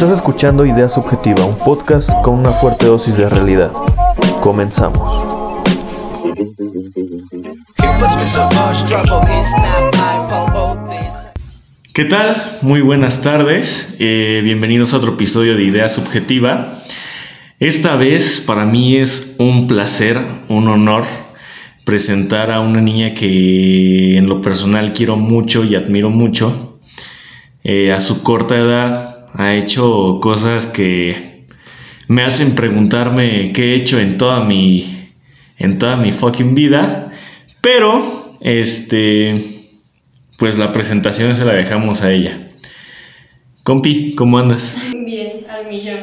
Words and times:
Estás 0.00 0.16
escuchando 0.16 0.64
Idea 0.64 0.88
Subjetiva, 0.88 1.44
un 1.44 1.58
podcast 1.58 2.10
con 2.22 2.38
una 2.38 2.52
fuerte 2.52 2.86
dosis 2.86 3.18
de 3.18 3.28
realidad. 3.28 3.70
Comenzamos. 4.40 5.12
¿Qué 11.92 12.04
tal? 12.06 12.34
Muy 12.62 12.80
buenas 12.80 13.20
tardes. 13.20 13.96
Eh, 13.98 14.40
bienvenidos 14.42 14.94
a 14.94 14.96
otro 14.96 15.12
episodio 15.12 15.54
de 15.54 15.64
Idea 15.64 15.90
Subjetiva. 15.90 16.78
Esta 17.58 17.96
vez 17.96 18.42
para 18.46 18.64
mí 18.64 18.96
es 18.96 19.36
un 19.38 19.66
placer, 19.66 20.16
un 20.48 20.66
honor 20.68 21.04
presentar 21.84 22.50
a 22.50 22.60
una 22.60 22.80
niña 22.80 23.12
que 23.12 24.16
en 24.16 24.30
lo 24.30 24.40
personal 24.40 24.94
quiero 24.94 25.16
mucho 25.16 25.62
y 25.62 25.74
admiro 25.74 26.08
mucho. 26.08 26.80
Eh, 27.62 27.92
a 27.92 28.00
su 28.00 28.22
corta 28.22 28.56
edad 28.56 29.09
ha 29.34 29.54
hecho 29.54 30.18
cosas 30.20 30.66
que 30.66 31.46
me 32.08 32.22
hacen 32.22 32.54
preguntarme 32.54 33.52
qué 33.52 33.72
he 33.72 33.74
hecho 33.76 34.00
en 34.00 34.18
toda 34.18 34.44
mi 34.44 35.08
en 35.58 35.78
toda 35.78 35.96
mi 35.96 36.10
fucking 36.12 36.54
vida, 36.54 37.12
pero 37.60 38.36
este 38.40 39.60
pues 40.38 40.56
la 40.58 40.72
presentación 40.72 41.34
se 41.34 41.44
la 41.44 41.52
dejamos 41.52 42.02
a 42.02 42.12
ella. 42.12 42.48
Compi, 43.62 44.14
¿cómo 44.14 44.38
andas? 44.38 44.74
Bien, 44.90 45.32
al 45.50 45.66
millón. 45.66 45.98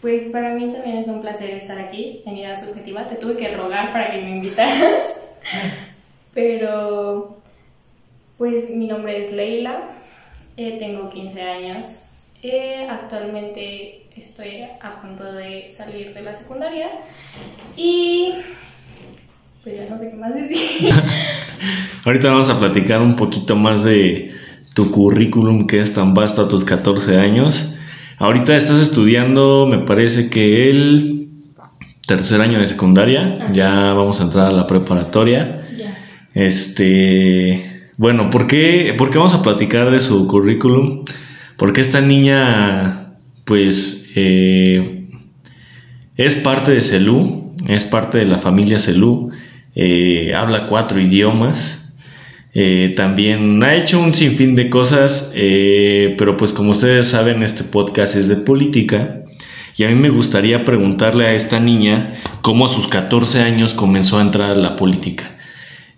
Pues 0.00 0.28
para 0.32 0.54
mí 0.54 0.70
también 0.70 0.98
es 0.98 1.08
un 1.08 1.20
placer 1.20 1.50
estar 1.50 1.78
aquí 1.78 2.22
en 2.24 2.38
Idea 2.38 2.56
Subjetiva. 2.56 3.06
Te 3.06 3.16
tuve 3.16 3.36
que 3.36 3.54
rogar 3.54 3.92
para 3.92 4.10
que 4.10 4.22
me 4.22 4.36
invitaras. 4.36 5.18
Pero, 6.34 7.40
pues 8.38 8.70
mi 8.70 8.86
nombre 8.86 9.22
es 9.22 9.32
Leila, 9.32 9.90
eh, 10.56 10.76
tengo 10.78 11.10
15 11.10 11.42
años. 11.42 12.07
Eh, 12.42 12.86
actualmente 12.88 14.06
estoy 14.16 14.62
a 14.80 15.02
punto 15.02 15.24
de 15.32 15.68
salir 15.72 16.14
de 16.14 16.22
la 16.22 16.32
secundaria 16.32 16.86
y 17.76 18.32
pues 19.64 19.76
ya 19.76 19.90
no 19.90 19.98
sé 19.98 20.10
qué 20.10 20.16
más 20.16 20.34
decir. 20.34 20.92
Ahorita 22.04 22.30
vamos 22.30 22.48
a 22.48 22.60
platicar 22.60 23.02
un 23.02 23.16
poquito 23.16 23.56
más 23.56 23.82
de 23.82 24.32
tu 24.72 24.92
currículum 24.92 25.66
que 25.66 25.80
es 25.80 25.92
tan 25.94 26.14
vasto 26.14 26.42
a 26.42 26.48
tus 26.48 26.64
14 26.64 27.16
años. 27.18 27.74
Ahorita 28.18 28.56
estás 28.56 28.78
estudiando, 28.78 29.66
me 29.66 29.78
parece 29.78 30.30
que 30.30 30.70
el 30.70 31.28
tercer 32.06 32.40
año 32.40 32.60
de 32.60 32.68
secundaria, 32.68 33.48
ya 33.48 33.92
vamos 33.94 34.20
a 34.20 34.24
entrar 34.24 34.46
a 34.46 34.52
la 34.52 34.66
preparatoria. 34.68 35.62
Este, 36.34 37.88
bueno, 37.96 38.30
¿por 38.30 38.46
qué, 38.46 38.94
¿por 38.96 39.10
qué 39.10 39.18
vamos 39.18 39.34
a 39.34 39.42
platicar 39.42 39.90
de 39.90 39.98
su 39.98 40.28
currículum? 40.28 41.04
Porque 41.58 41.80
esta 41.80 42.00
niña, 42.00 43.16
pues, 43.44 44.04
eh, 44.14 45.08
es 46.16 46.36
parte 46.36 46.70
de 46.70 46.82
CELU, 46.82 47.52
es 47.68 47.82
parte 47.82 48.18
de 48.18 48.26
la 48.26 48.38
familia 48.38 48.78
CELU, 48.78 49.30
eh, 49.74 50.32
habla 50.36 50.68
cuatro 50.68 51.00
idiomas, 51.00 51.92
eh, 52.54 52.94
también 52.96 53.62
ha 53.64 53.74
hecho 53.74 54.00
un 54.00 54.14
sinfín 54.14 54.54
de 54.54 54.70
cosas, 54.70 55.32
pero 55.34 56.36
pues 56.36 56.52
como 56.52 56.70
ustedes 56.70 57.08
saben, 57.08 57.42
este 57.42 57.64
podcast 57.64 58.14
es 58.14 58.28
de 58.28 58.36
política. 58.36 59.24
Y 59.76 59.82
a 59.84 59.88
mí 59.88 59.96
me 59.96 60.10
gustaría 60.10 60.64
preguntarle 60.64 61.26
a 61.26 61.34
esta 61.34 61.58
niña 61.58 62.14
cómo 62.40 62.66
a 62.66 62.68
sus 62.68 62.86
14 62.86 63.42
años 63.42 63.74
comenzó 63.74 64.18
a 64.18 64.22
entrar 64.22 64.52
a 64.52 64.54
la 64.54 64.76
política. 64.76 65.37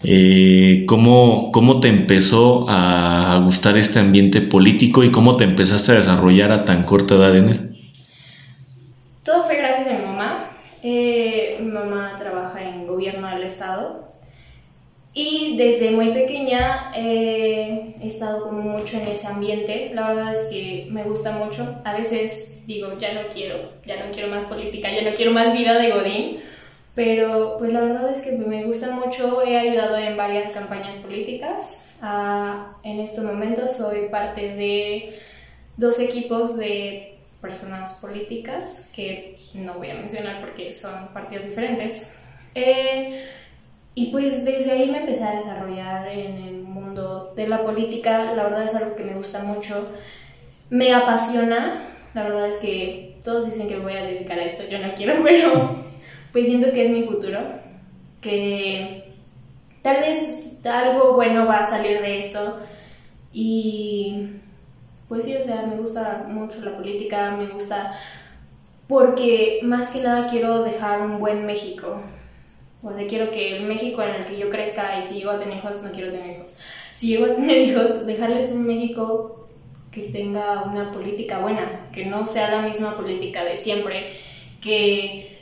Eh, 0.02 0.84
¿cómo, 0.86 1.52
¿Cómo 1.52 1.80
te 1.80 1.88
empezó 1.88 2.64
a 2.68 3.40
gustar 3.44 3.76
este 3.76 3.98
ambiente 3.98 4.40
político 4.40 5.04
y 5.04 5.12
cómo 5.12 5.36
te 5.36 5.44
empezaste 5.44 5.92
a 5.92 5.96
desarrollar 5.96 6.52
a 6.52 6.64
tan 6.64 6.84
corta 6.84 7.16
edad 7.16 7.36
en 7.36 7.48
él? 7.48 7.92
Todo 9.22 9.44
fue 9.44 9.56
gracias 9.56 9.88
a 9.88 9.92
mi 9.92 10.04
mamá. 10.04 10.50
mi 10.82 11.70
mamá 11.70 12.12
trabaja 12.18 12.66
en 12.66 12.86
gobierno 12.86 13.28
del 13.28 13.42
estado 13.42 14.10
y 15.12 15.56
desde 15.56 15.90
muy 15.90 16.12
pequeña 16.12 16.92
he 16.94 17.96
estado 18.02 18.44
como 18.44 18.62
mucho 18.62 18.96
en 18.98 19.08
ese 19.08 19.26
ambiente. 19.26 19.90
La 19.92 20.08
verdad 20.08 20.32
es 20.32 20.50
que 20.50 20.86
me 20.90 21.02
gusta 21.02 21.32
mucho. 21.32 21.80
A 21.84 21.96
veces 21.96 22.64
digo, 22.66 22.96
ya 22.98 23.12
no 23.14 23.22
quiero, 23.32 23.72
ya 23.84 23.96
no 23.96 24.12
quiero 24.12 24.28
más 24.28 24.44
política, 24.44 24.88
ya 24.90 25.08
no 25.08 25.14
quiero 25.14 25.32
más 25.32 25.52
vida 25.52 25.78
de 25.78 25.90
Godín. 25.90 26.38
Pero 26.94 27.56
pues 27.58 27.72
la 27.72 27.82
verdad 27.82 28.10
es 28.10 28.18
que 28.22 28.32
me 28.32 28.64
gusta 28.64 28.90
mucho. 28.90 29.42
He 29.42 29.56
ayudado 29.58 29.96
en 29.96 30.16
varias 30.16 30.52
campañas 30.52 30.96
políticas. 30.98 31.98
Ah, 32.02 32.76
en 32.82 33.00
este 33.00 33.20
momento 33.20 33.68
soy 33.68 34.08
parte 34.08 34.54
de 34.54 35.14
dos 35.76 36.00
equipos 36.00 36.56
de 36.56 37.18
personas 37.40 37.94
políticas 37.94 38.90
que 38.94 39.38
no 39.54 39.74
voy 39.74 39.90
a 39.90 39.94
mencionar 39.94 40.40
porque 40.40 40.72
son 40.72 41.08
partidos 41.08 41.46
diferentes. 41.46 42.16
Eh, 42.54 43.24
y 43.94 44.06
pues 44.10 44.44
desde 44.44 44.72
ahí 44.72 44.90
me 44.90 44.98
empecé 44.98 45.24
a 45.24 45.36
desarrollar 45.36 46.08
en 46.08 46.42
el 46.42 46.62
mundo 46.62 47.32
de 47.36 47.48
la 47.48 47.62
política. 47.62 48.32
La 48.34 48.44
verdad 48.44 48.64
es 48.64 48.74
algo 48.74 48.96
que 48.96 49.04
me 49.04 49.14
gusta 49.14 49.42
mucho. 49.42 49.88
Me 50.70 50.92
apasiona. 50.92 51.86
La 52.14 52.24
verdad 52.24 52.48
es 52.48 52.56
que 52.56 53.16
todos 53.24 53.46
dicen 53.46 53.68
que 53.68 53.76
me 53.76 53.82
voy 53.82 53.92
a 53.92 54.02
dedicar 54.02 54.38
a 54.38 54.44
esto. 54.44 54.64
Yo 54.68 54.78
no 54.78 54.92
quiero, 54.94 55.14
pero 55.24 55.89
pues 56.32 56.46
siento 56.46 56.70
que 56.72 56.82
es 56.82 56.90
mi 56.90 57.02
futuro. 57.02 57.40
Que 58.20 59.14
tal 59.82 60.00
vez 60.00 60.60
algo 60.66 61.14
bueno 61.14 61.46
va 61.46 61.58
a 61.58 61.70
salir 61.70 62.00
de 62.00 62.18
esto. 62.18 62.58
Y 63.32 64.30
pues 65.08 65.24
sí, 65.24 65.36
o 65.36 65.42
sea, 65.42 65.66
me 65.66 65.76
gusta 65.76 66.26
mucho 66.28 66.64
la 66.64 66.76
política. 66.76 67.36
Me 67.36 67.46
gusta 67.48 67.92
porque 68.86 69.60
más 69.62 69.90
que 69.90 70.02
nada 70.02 70.28
quiero 70.28 70.62
dejar 70.62 71.00
un 71.00 71.20
buen 71.20 71.46
México 71.46 72.00
o 72.82 72.92
sea, 72.94 73.06
quiero 73.06 73.30
que 73.30 73.56
el 73.56 73.64
México 73.64 74.02
en 74.02 74.16
el 74.16 74.24
que 74.24 74.38
yo 74.38 74.48
crezca 74.48 74.98
y 74.98 75.04
si 75.04 75.16
llego 75.16 75.32
a 75.32 75.38
tener 75.38 75.58
hijos, 75.58 75.82
no 75.82 75.92
quiero 75.92 76.10
tener 76.10 76.36
hijos. 76.36 76.56
Si 76.94 77.08
llego 77.08 77.26
a 77.26 77.34
tener 77.34 77.58
hijos, 77.68 78.06
dejarles 78.06 78.52
un 78.52 78.66
México 78.66 79.48
que 79.90 80.04
tenga 80.04 80.62
una 80.62 80.90
política 80.92 81.40
buena, 81.40 81.88
que 81.92 82.06
no 82.06 82.24
sea 82.24 82.50
la 82.50 82.62
misma 82.62 82.94
política 82.94 83.44
de 83.44 83.56
siempre, 83.56 84.12
que 84.62 85.39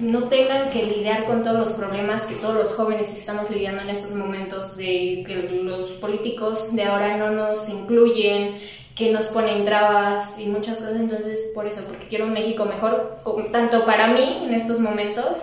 no 0.00 0.24
tengan 0.24 0.70
que 0.70 0.84
lidiar 0.84 1.24
con 1.24 1.42
todos 1.42 1.58
los 1.58 1.70
problemas 1.70 2.22
que 2.22 2.34
todos 2.34 2.54
los 2.54 2.74
jóvenes 2.74 3.12
estamos 3.12 3.50
lidiando 3.50 3.82
en 3.82 3.90
estos 3.90 4.12
momentos, 4.12 4.76
de 4.76 5.24
que 5.26 5.60
los 5.62 5.88
políticos 5.94 6.74
de 6.74 6.84
ahora 6.84 7.16
no 7.16 7.30
nos 7.30 7.68
incluyen, 7.68 8.56
que 8.94 9.12
nos 9.12 9.26
ponen 9.26 9.64
trabas 9.64 10.38
y 10.38 10.46
muchas 10.46 10.78
cosas, 10.78 11.00
entonces 11.00 11.50
por 11.54 11.66
eso, 11.66 11.84
porque 11.88 12.06
quiero 12.06 12.26
un 12.26 12.32
México 12.32 12.64
mejor, 12.64 13.16
tanto 13.50 13.84
para 13.84 14.08
mí 14.08 14.44
en 14.44 14.54
estos 14.54 14.78
momentos, 14.78 15.38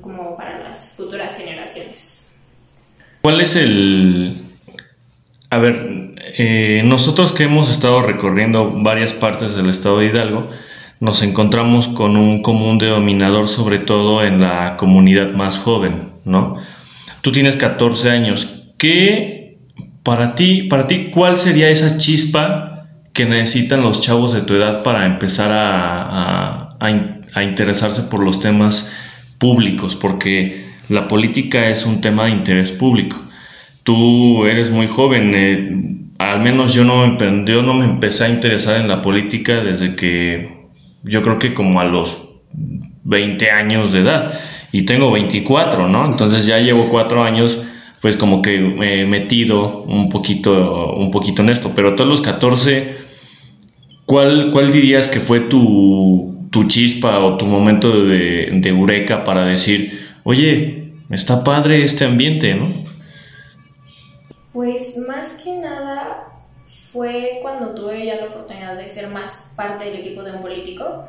como 0.00 0.36
para 0.36 0.58
las 0.58 0.94
futuras 0.96 1.36
generaciones. 1.36 2.36
¿Cuál 3.22 3.40
es 3.40 3.56
el... 3.56 4.36
A 5.48 5.58
ver, 5.58 6.14
eh, 6.38 6.82
nosotros 6.84 7.32
que 7.32 7.44
hemos 7.44 7.70
estado 7.70 8.02
recorriendo 8.02 8.70
varias 8.70 9.12
partes 9.12 9.54
del 9.54 9.68
estado 9.68 9.98
de 9.98 10.06
Hidalgo, 10.06 10.48
nos 11.02 11.20
encontramos 11.24 11.88
con 11.88 12.16
un 12.16 12.42
común 12.42 12.78
denominador, 12.78 13.48
sobre 13.48 13.80
todo 13.80 14.22
en 14.22 14.40
la 14.40 14.76
comunidad 14.76 15.32
más 15.32 15.58
joven, 15.58 16.12
¿no? 16.24 16.54
Tú 17.22 17.32
tienes 17.32 17.56
14 17.56 18.08
años. 18.08 18.62
¿Qué, 18.78 19.58
para 20.04 20.36
ti, 20.36 20.68
para 20.70 20.86
ti, 20.86 21.10
cuál 21.12 21.36
sería 21.36 21.70
esa 21.70 21.98
chispa 21.98 22.86
que 23.12 23.24
necesitan 23.24 23.82
los 23.82 24.00
chavos 24.00 24.32
de 24.32 24.42
tu 24.42 24.54
edad 24.54 24.84
para 24.84 25.04
empezar 25.04 25.50
a, 25.50 26.76
a, 26.78 27.42
interesarse 27.42 28.02
por 28.02 28.22
los 28.22 28.38
temas 28.38 28.92
públicos, 29.38 29.96
porque 29.96 30.66
la 30.88 31.08
política 31.08 31.68
es 31.68 31.84
un 31.84 32.00
tema 32.00 32.26
de 32.26 32.30
interés 32.30 32.70
público. 32.70 33.20
Tú 33.82 34.46
eres 34.46 34.70
muy 34.70 34.86
joven, 34.86 35.32
eh, 35.34 35.96
al 36.18 36.42
menos 36.42 36.72
yo 36.72 36.84
no, 36.84 37.18
yo 37.44 37.62
no 37.62 37.74
me 37.74 37.86
empecé 37.86 38.26
a 38.26 38.28
interesar 38.28 38.80
en 38.80 38.86
la 38.86 39.02
política 39.02 39.64
desde 39.64 39.96
que 39.96 40.51
yo 41.02 41.22
creo 41.22 41.38
que 41.38 41.54
como 41.54 41.80
a 41.80 41.84
los 41.84 42.28
20 43.04 43.50
años 43.50 43.92
de 43.92 44.00
edad 44.00 44.40
y 44.72 44.82
tengo 44.82 45.10
24, 45.10 45.88
¿no? 45.88 46.06
Entonces 46.06 46.46
ya 46.46 46.58
llevo 46.58 46.88
cuatro 46.88 47.22
años 47.22 47.64
pues 48.00 48.16
como 48.16 48.42
que 48.42 48.56
he 48.56 49.06
metido 49.06 49.82
un 49.84 50.08
poquito, 50.08 50.92
un 50.94 51.12
poquito 51.12 51.42
en 51.42 51.50
esto, 51.50 51.72
pero 51.74 51.94
todos 51.94 52.10
los 52.10 52.20
14 52.20 53.02
¿Cuál, 54.06 54.50
¿Cuál 54.52 54.72
dirías 54.72 55.08
que 55.08 55.20
fue 55.20 55.40
tu, 55.40 56.48
tu 56.50 56.64
chispa 56.66 57.20
o 57.20 57.36
tu 57.36 57.46
momento 57.46 58.04
de, 58.04 58.48
de, 58.52 58.68
eureka 58.68 59.24
para 59.24 59.46
decir, 59.46 60.16
oye, 60.24 60.92
está 61.10 61.44
padre 61.44 61.84
este 61.84 62.04
ambiente, 62.04 62.54
¿no? 62.54 62.84
Pues 64.52 64.98
más 65.08 65.40
que 65.42 65.56
nada 65.58 66.31
fue 66.92 67.38
cuando 67.40 67.74
tuve 67.74 68.04
ya 68.04 68.16
la 68.16 68.26
oportunidad 68.26 68.76
de 68.76 68.88
ser 68.88 69.08
más 69.08 69.52
parte 69.56 69.84
del 69.84 70.00
equipo 70.00 70.22
de 70.22 70.32
un 70.32 70.42
político 70.42 71.08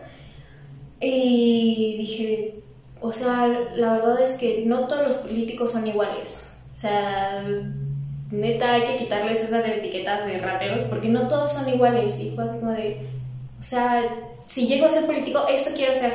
y 1.01 1.97
dije, 1.97 2.63
o 3.01 3.11
sea, 3.11 3.47
la 3.75 3.93
verdad 3.93 4.21
es 4.21 4.39
que 4.39 4.63
no 4.65 4.87
todos 4.87 5.05
los 5.05 5.15
políticos 5.15 5.73
son 5.73 5.85
iguales. 5.85 6.61
O 6.73 6.77
sea, 6.77 7.43
neta 8.31 8.75
hay 8.75 8.83
que 8.83 8.97
quitarles 8.97 9.43
esas 9.43 9.67
etiquetas 9.67 10.25
de 10.25 10.39
rateros 10.39 10.85
porque 10.85 11.09
no 11.09 11.27
todos 11.27 11.51
son 11.51 11.67
iguales 11.67 12.17
y 12.21 12.31
fue 12.31 12.45
así 12.45 12.59
como 12.59 12.71
de, 12.71 12.97
o 13.59 13.63
sea, 13.63 14.03
si 14.47 14.67
llego 14.67 14.85
a 14.85 14.89
ser 14.89 15.05
político, 15.05 15.45
esto 15.49 15.71
quiero 15.75 15.93
ser. 15.93 16.13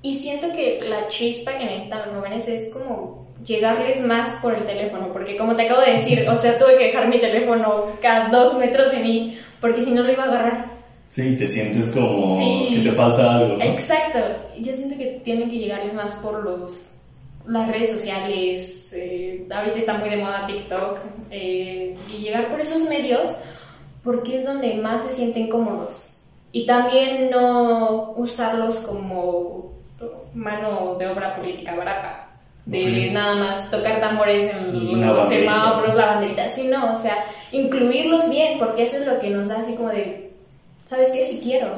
Y 0.00 0.14
siento 0.14 0.52
que 0.52 0.80
la 0.88 1.08
chispa 1.08 1.58
que 1.58 1.64
necesitan 1.64 2.02
los 2.06 2.14
jóvenes 2.14 2.46
es 2.46 2.72
como 2.72 3.23
llegarles 3.44 4.00
más 4.00 4.40
por 4.40 4.54
el 4.54 4.64
teléfono, 4.64 5.12
porque 5.12 5.36
como 5.36 5.54
te 5.54 5.62
acabo 5.62 5.80
de 5.82 5.94
decir, 5.94 6.28
o 6.28 6.36
sea, 6.36 6.58
tuve 6.58 6.76
que 6.76 6.86
dejar 6.86 7.08
mi 7.08 7.18
teléfono 7.18 7.86
cada 8.00 8.28
dos 8.28 8.58
metros 8.58 8.90
de 8.90 8.98
mí, 8.98 9.38
porque 9.60 9.82
si 9.82 9.92
no 9.92 10.02
lo 10.02 10.12
iba 10.12 10.24
a 10.24 10.28
agarrar. 10.28 10.64
Sí, 11.08 11.36
te 11.36 11.46
sientes 11.46 11.90
como 11.90 12.38
que 12.38 12.80
te 12.82 12.92
falta 12.92 13.36
algo. 13.36 13.62
Exacto. 13.62 14.18
Yo 14.58 14.72
siento 14.72 14.96
que 14.96 15.20
tienen 15.22 15.48
que 15.48 15.58
llegarles 15.58 15.94
más 15.94 16.14
por 16.16 16.42
los 16.42 16.90
las 17.46 17.70
redes 17.70 17.92
sociales, 17.92 18.90
eh, 18.94 19.46
ahorita 19.54 19.78
está 19.78 19.98
muy 19.98 20.08
de 20.08 20.16
moda 20.16 20.46
TikTok, 20.46 20.98
eh, 21.30 21.94
y 22.10 22.22
llegar 22.22 22.48
por 22.48 22.58
esos 22.58 22.88
medios 22.88 23.34
porque 24.02 24.38
es 24.38 24.44
donde 24.44 24.74
más 24.74 25.02
se 25.02 25.12
sienten 25.12 25.48
cómodos. 25.48 26.22
Y 26.52 26.66
también 26.66 27.30
no 27.30 28.12
usarlos 28.12 28.76
como 28.76 29.72
mano 30.34 30.96
de 30.98 31.06
obra 31.06 31.36
política 31.36 31.74
barata, 31.74 32.23
de 32.66 33.10
nada 33.10 33.36
más 33.36 33.70
tocar 33.70 34.00
tambores 34.00 34.54
en 34.54 35.00
los 35.00 35.28
semáforos, 35.28 35.94
la 35.94 36.06
banderita, 36.06 36.48
sino, 36.48 36.92
o 36.92 36.96
sea, 37.00 37.16
incluirlos 37.52 38.30
bien, 38.30 38.58
porque 38.58 38.84
eso 38.84 38.96
es 38.96 39.06
lo 39.06 39.18
que 39.20 39.30
nos 39.30 39.48
da 39.48 39.60
así 39.60 39.74
como 39.74 39.90
de, 39.90 40.30
¿sabes 40.86 41.10
qué? 41.12 41.26
Si 41.26 41.40
quiero. 41.40 41.68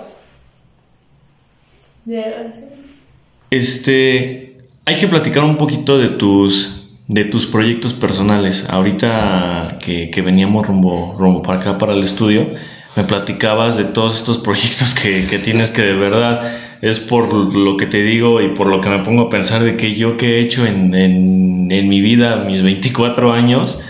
Este, 3.50 4.56
hay 4.84 4.96
que 4.98 5.08
platicar 5.08 5.42
un 5.42 5.56
poquito 5.56 5.98
de 5.98 6.08
tus, 6.10 6.88
de 7.08 7.24
tus 7.24 7.46
proyectos 7.46 7.92
personales. 7.92 8.66
Ahorita 8.68 9.78
que, 9.80 10.10
que 10.10 10.22
veníamos 10.22 10.66
rumbo, 10.66 11.16
rumbo 11.18 11.42
para 11.42 11.60
acá, 11.60 11.78
para 11.78 11.94
el 11.94 12.04
estudio, 12.04 12.52
me 12.94 13.02
platicabas 13.02 13.76
de 13.76 13.84
todos 13.84 14.16
estos 14.16 14.38
proyectos 14.44 14.94
que, 14.94 15.26
que, 15.26 15.38
tienes 15.40 15.70
que 15.70 15.82
de 15.82 15.94
verdad 15.94 16.65
es 16.82 17.00
por 17.00 17.32
lo 17.54 17.76
que 17.76 17.86
te 17.86 18.02
digo 18.02 18.40
y 18.40 18.48
por 18.54 18.66
lo 18.66 18.80
que 18.80 18.88
me 18.88 18.98
pongo 19.00 19.22
a 19.22 19.30
pensar 19.30 19.62
de 19.62 19.76
que 19.76 19.94
yo 19.94 20.16
que 20.16 20.36
he 20.36 20.40
hecho 20.42 20.66
en, 20.66 20.94
en, 20.94 21.68
en 21.70 21.88
mi 21.88 22.00
vida, 22.00 22.36
mis 22.36 22.62
24 22.62 23.32
años, 23.32 23.80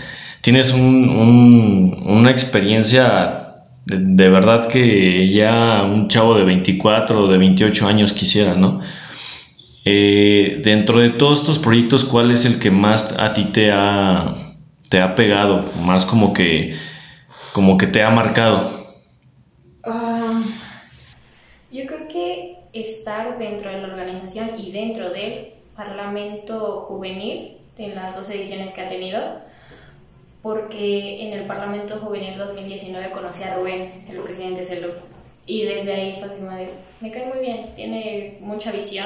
tienes 0.41 0.73
un, 0.73 1.09
un, 1.09 2.03
una 2.05 2.31
experiencia 2.31 3.47
de, 3.87 4.29
verdad 4.29 4.67
que 4.67 5.31
ya 5.31 5.83
un 5.83 6.09
chavo 6.09 6.35
de 6.35 6.43
24 6.43 7.23
o 7.23 7.27
de 7.27 7.37
28 7.37 7.87
años 7.87 8.13
quisiera, 8.13 8.53
¿no? 8.53 8.81
Eh, 9.85 10.61
dentro 10.63 10.99
de 10.99 11.11
todos 11.11 11.39
estos 11.39 11.59
proyectos, 11.59 12.03
¿cuál 12.03 12.31
es 12.31 12.43
el 12.43 12.59
que 12.59 12.69
más 12.69 13.15
a 13.17 13.31
ti 13.31 13.45
te 13.45 13.71
ha, 13.71 14.35
te 14.89 14.99
ha 14.99 15.15
pegado? 15.15 15.63
Más 15.81 16.05
como 16.05 16.33
que, 16.33 16.75
como 17.53 17.77
que 17.77 17.87
te 17.87 18.03
ha 18.03 18.09
marcado. 18.09 18.97
Um, 19.85 20.43
yo 21.71 21.85
creo 21.85 22.06
estar 22.81 23.37
dentro 23.37 23.69
de 23.69 23.81
la 23.81 23.87
organización 23.87 24.51
y 24.59 24.71
dentro 24.71 25.09
del 25.09 25.53
Parlamento 25.75 26.81
Juvenil, 26.87 27.57
en 27.77 27.95
las 27.95 28.15
dos 28.15 28.29
ediciones 28.29 28.73
que 28.73 28.81
ha 28.81 28.87
tenido, 28.87 29.21
porque 30.41 31.27
en 31.27 31.33
el 31.33 31.45
Parlamento 31.45 31.97
Juvenil 31.97 32.37
2019 32.37 33.11
conocí 33.11 33.43
a 33.43 33.55
Rubén, 33.55 33.91
el 34.09 34.17
presidente 34.17 34.63
CELU, 34.63 34.91
y 35.45 35.63
desde 35.63 35.93
ahí 35.93 36.15
fue 36.19 36.27
así, 36.27 36.41
me 37.01 37.11
cae 37.11 37.25
muy 37.25 37.39
bien, 37.39 37.67
tiene 37.75 38.37
mucha 38.41 38.71
visión 38.71 39.05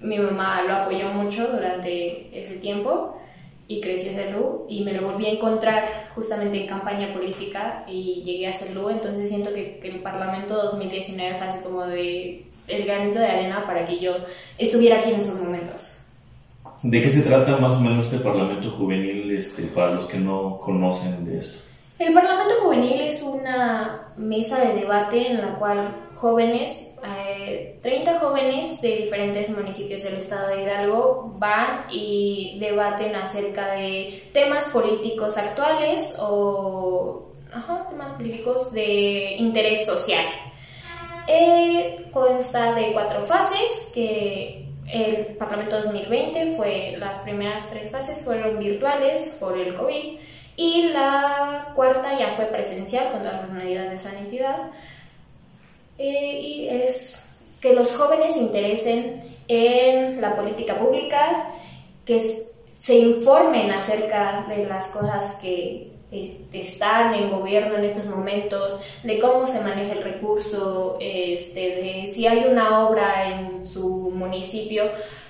mi 0.00 0.18
mamá 0.18 0.62
lo 0.62 0.74
apoyó 0.74 1.08
mucho 1.10 1.46
durante 1.52 2.30
ese 2.38 2.56
tiempo 2.56 3.19
y 3.70 3.80
creció 3.80 4.12
CELU 4.12 4.66
y 4.68 4.82
me 4.82 4.92
lo 4.92 5.02
volví 5.02 5.26
a 5.26 5.30
encontrar 5.30 5.84
justamente 6.16 6.60
en 6.60 6.66
campaña 6.66 7.06
política 7.14 7.84
y 7.86 8.20
llegué 8.24 8.48
a 8.48 8.52
CELU, 8.52 8.90
entonces 8.90 9.28
siento 9.28 9.54
que, 9.54 9.78
que 9.78 9.90
el 9.90 10.00
Parlamento 10.00 10.60
2019 10.60 11.36
fue 11.36 11.46
así 11.46 11.62
como 11.62 11.86
de 11.86 12.46
el 12.66 12.84
granito 12.84 13.20
de 13.20 13.26
arena 13.26 13.64
para 13.64 13.86
que 13.86 14.00
yo 14.00 14.16
estuviera 14.58 14.98
aquí 14.98 15.10
en 15.10 15.20
esos 15.20 15.40
momentos. 15.40 15.98
¿De 16.82 17.00
qué 17.00 17.08
se 17.08 17.22
trata 17.22 17.58
más 17.58 17.74
o 17.74 17.80
menos 17.80 18.06
este 18.06 18.18
Parlamento 18.18 18.72
Juvenil 18.72 19.30
este, 19.36 19.62
para 19.62 19.94
los 19.94 20.06
que 20.06 20.18
no 20.18 20.58
conocen 20.58 21.24
de 21.24 21.38
esto? 21.38 21.60
El 22.00 22.12
Parlamento 22.12 22.54
Juvenil 22.62 23.00
es 23.02 23.22
una 23.22 24.14
mesa 24.16 24.58
de 24.64 24.80
debate 24.80 25.30
en 25.30 25.42
la 25.42 25.54
cual 25.60 25.94
jóvenes, 26.16 26.89
eh, 27.04 27.78
30 27.82 28.18
jóvenes 28.18 28.80
de 28.80 28.96
diferentes 28.96 29.50
municipios 29.50 30.02
del 30.02 30.14
estado 30.16 30.48
de 30.48 30.62
Hidalgo 30.62 31.34
van 31.38 31.86
y 31.90 32.58
debaten 32.60 33.14
acerca 33.16 33.72
de 33.72 34.22
temas 34.32 34.68
políticos 34.68 35.38
actuales 35.38 36.18
o 36.20 37.30
temas 37.88 38.12
políticos 38.12 38.72
de 38.72 39.36
interés 39.38 39.86
social. 39.86 40.24
Eh, 41.26 42.08
consta 42.12 42.74
de 42.74 42.92
cuatro 42.92 43.22
fases 43.22 43.90
que 43.94 44.66
el 44.92 45.36
Parlamento 45.36 45.76
2020 45.76 46.56
fue, 46.56 46.96
las 46.98 47.18
primeras 47.18 47.70
tres 47.70 47.90
fases 47.90 48.24
fueron 48.24 48.58
virtuales 48.58 49.36
por 49.38 49.56
el 49.56 49.74
COVID 49.74 50.18
y 50.56 50.88
la 50.88 51.72
cuarta 51.74 52.18
ya 52.18 52.30
fue 52.32 52.46
presencial 52.46 53.10
con 53.12 53.22
todas 53.22 53.42
las 53.42 53.50
medidas 53.50 53.90
de 53.90 53.96
sanidad. 53.96 54.70
Eh, 56.02 56.40
y 56.40 56.68
es 56.70 57.20
que 57.60 57.74
los 57.74 57.94
jóvenes 57.94 58.32
se 58.32 58.38
interesen 58.38 59.22
en 59.48 60.18
la 60.18 60.34
política 60.34 60.76
pública, 60.76 61.44
que 62.06 62.18
se 62.18 62.94
informen 62.94 63.70
acerca 63.70 64.46
de 64.48 64.64
las 64.64 64.92
cosas 64.92 65.38
que 65.42 65.92
este, 66.10 66.62
están 66.62 67.12
en 67.12 67.30
gobierno 67.30 67.76
en 67.76 67.84
estos 67.84 68.06
momentos, 68.06 68.80
de 69.02 69.18
cómo 69.18 69.46
se 69.46 69.60
maneja 69.60 69.92
el 69.92 70.02
recurso, 70.02 70.96
este, 71.02 71.60
de 71.60 72.10
si 72.10 72.26
hay 72.26 72.46
una 72.50 72.88
obra 72.88 73.28
en 73.28 73.68
su 73.68 73.86
municipio, 73.86 74.84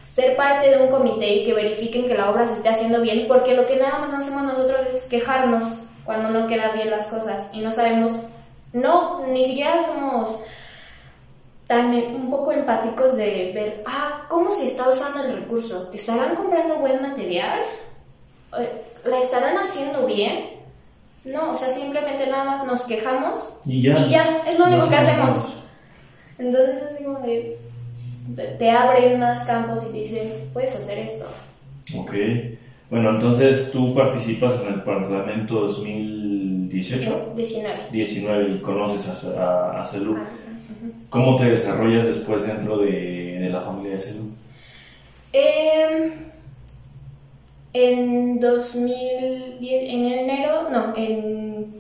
ser 0.05 0.37
parte 0.37 0.71
de 0.71 0.81
un 0.85 0.89
comité 0.89 1.35
y 1.35 1.45
que 1.45 1.53
verifiquen 1.53 2.07
que 2.07 2.15
la 2.15 2.31
obra 2.31 2.47
se 2.47 2.59
esté 2.59 2.69
haciendo 2.69 3.01
bien, 3.01 3.25
porque 3.27 3.57
lo 3.57 3.67
que 3.67 3.75
nada 3.75 3.99
más 3.99 4.15
hacemos 4.15 4.45
nosotros 4.45 4.83
es 4.95 5.03
quejarnos 5.07 5.65
cuando 6.05 6.31
no 6.31 6.47
quedan 6.47 6.75
bien 6.75 6.91
las 6.91 7.09
cosas 7.09 7.51
y 7.55 7.59
no 7.59 7.73
sabemos, 7.73 8.13
no, 8.73 9.27
ni 9.27 9.45
siquiera 9.45 9.85
somos 9.85 10.39
tan 11.71 11.95
un 11.95 12.29
poco 12.29 12.51
empáticos 12.51 13.17
de 13.17 13.53
ver, 13.55 13.85
ah, 13.87 14.27
¿cómo 14.29 14.51
se 14.51 14.67
está 14.67 14.89
usando 14.89 15.23
el 15.23 15.37
recurso? 15.37 15.89
¿Estarán 15.95 16.35
comprando 16.35 16.75
buen 16.79 17.01
material? 17.01 17.61
Eh, 18.59 18.69
¿La 19.05 19.21
estarán 19.21 19.57
haciendo 19.57 20.05
bien? 20.05 20.47
No, 21.25 21.53
o 21.53 21.55
sea, 21.55 21.71
simplemente 21.71 22.27
nada 22.27 22.43
más 22.43 22.67
nos 22.67 22.81
quejamos 22.81 23.39
y 23.65 23.83
ya, 23.83 24.43
es 24.49 24.59
lo 24.59 24.65
único 24.65 24.89
que 24.89 24.97
hacemos. 24.97 25.37
Entonces, 26.41 26.83
así 26.91 27.05
como 27.05 27.21
de 27.21 27.57
te 28.59 28.71
abren 28.71 29.21
más 29.21 29.45
campos 29.45 29.85
y 29.89 29.93
te 29.93 29.99
dicen, 29.99 30.29
puedes 30.53 30.75
hacer 30.75 30.99
esto. 30.99 31.27
Ok. 31.97 32.15
Bueno, 32.91 33.11
entonces 33.11 33.71
tú 33.71 33.95
participas 33.95 34.55
en 34.63 34.75
el 34.75 34.83
Parlamento 34.83 35.61
2018. 35.61 37.35
19. 37.37 37.79
19 37.93 38.55
y 38.55 38.59
conoces 38.59 39.25
a, 39.37 39.81
a, 39.81 39.85
CELU. 39.85 40.17
Ah, 40.19 40.25
¿Cómo 41.11 41.35
te 41.35 41.47
desarrollas 41.47 42.07
después 42.07 42.47
dentro 42.47 42.79
de, 42.79 43.49
la 43.51 43.61
familia 43.61 43.93
de 43.93 43.99
CELU? 43.99 44.31
Eh, 45.33 46.13
en 47.73 48.39
2010, 48.39 49.83
en 49.93 50.05
enero, 50.05 50.71
no, 50.71 50.95
en... 50.97 51.75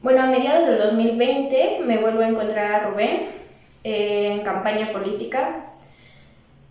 Bueno, 0.00 0.22
a 0.22 0.26
mediados 0.26 0.66
del 0.66 0.78
2020 0.78 1.80
me 1.86 1.98
vuelvo 1.98 2.22
a 2.22 2.28
encontrar 2.28 2.72
a 2.72 2.88
Rubén 2.88 3.26
en 3.82 4.40
campaña 4.40 4.90
política, 4.90 5.66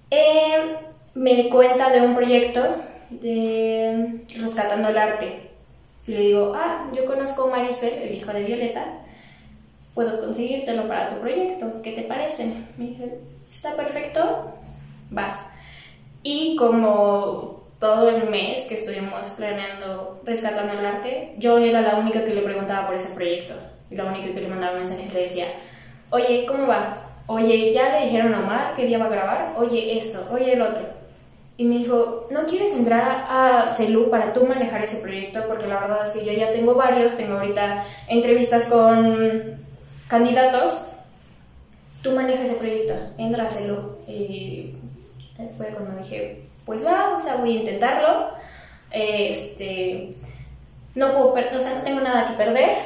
eh, 0.10 0.75
me 1.13 1.36
di 1.36 1.50
cuenta 1.50 1.92
de 1.92 2.01
un 2.01 2.15
proyecto 2.15 2.62
de 3.12 4.24
Rescatando 4.39 4.89
el 4.89 4.98
Arte. 4.98 5.51
Y 6.08 6.12
le 6.12 6.20
digo, 6.20 6.53
ah, 6.56 6.89
yo 6.96 7.06
conozco 7.06 7.44
a 7.44 7.58
Marisol, 7.58 7.89
el 7.89 8.15
hijo 8.15 8.34
de 8.34 8.44
Violeta, 8.44 9.03
puedo 9.94 10.20
conseguírtelo 10.22 10.88
para 10.88 11.10
tu 11.10 11.22
proyecto, 11.22 11.82
¿qué 11.82 11.92
te 11.92 12.04
parece? 12.04 12.54
Me 12.78 12.88
dice, 12.88 13.20
está 13.46 13.76
perfecto, 13.76 14.52
vas. 15.10 15.46
Y 16.24 16.56
como 16.56 17.64
todo 17.80 18.10
el 18.10 18.30
mes 18.30 18.62
que 18.64 18.76
estuvimos 18.76 19.28
planeando 19.32 20.22
Rescatando 20.24 20.74
el 20.74 20.86
Arte, 20.86 21.36
yo 21.38 21.58
era 21.58 21.82
la 21.82 21.98
única 21.98 22.24
que 22.24 22.34
le 22.34 22.42
preguntaba 22.42 22.88
por 22.88 22.96
ese 22.96 23.14
proyecto. 23.14 23.54
Y 23.92 23.96
la 23.96 24.06
única 24.06 24.34
que 24.34 24.40
le 24.40 24.48
mandaba 24.48 24.80
mensajes 24.80 25.14
le 25.14 25.24
decía, 25.24 25.48
oye, 26.10 26.46
¿cómo 26.48 26.66
va? 26.66 26.98
Oye, 27.28 27.74
ya 27.74 27.90
le 27.92 28.06
dijeron 28.06 28.34
a 28.34 28.40
Omar 28.40 28.74
qué 28.76 28.86
día 28.86 28.98
va 28.98 29.06
a 29.06 29.10
grabar, 29.10 29.54
oye 29.58 29.98
esto, 29.98 30.26
oye 30.32 30.54
el 30.54 30.62
otro. 30.62 30.82
Y 31.58 31.66
me 31.66 31.78
dijo, 31.78 32.28
¿no 32.32 32.46
quieres 32.46 32.74
entrar 32.74 33.26
a 33.30 33.68
CELU 33.68 34.10
para 34.10 34.34
tú 34.34 34.46
manejar 34.46 34.84
ese 34.84 35.02
proyecto? 35.02 35.42
Porque 35.48 35.68
la 35.68 35.82
verdad 35.82 36.06
es 36.06 36.14
que 36.14 36.26
yo 36.26 36.32
ya 36.32 36.52
tengo 36.52 36.76
varios, 36.76 37.16
tengo 37.16 37.38
ahorita 37.38 37.86
entrevistas 38.08 38.66
con 38.66 39.62
candidatos. 40.07 40.89
Tú 42.01 42.12
manejas 42.12 42.45
ese 42.45 42.55
proyecto, 42.55 42.93
entra 43.17 43.45
a 43.45 43.50
CELU. 43.50 43.98
Y 44.07 44.75
fue 45.55 45.67
cuando 45.67 45.98
dije, 46.01 46.43
pues 46.65 46.86
va, 46.86 47.15
o 47.15 47.19
sea, 47.19 47.36
voy 47.36 47.57
a 47.57 47.60
intentarlo. 47.60 48.29
Este, 48.91 50.10
no 50.95 51.07
puedo, 51.12 51.33
o 51.33 51.60
sea, 51.60 51.75
no 51.75 51.81
tengo 51.83 52.01
nada 52.01 52.27
que 52.27 52.33
perder. 52.33 52.77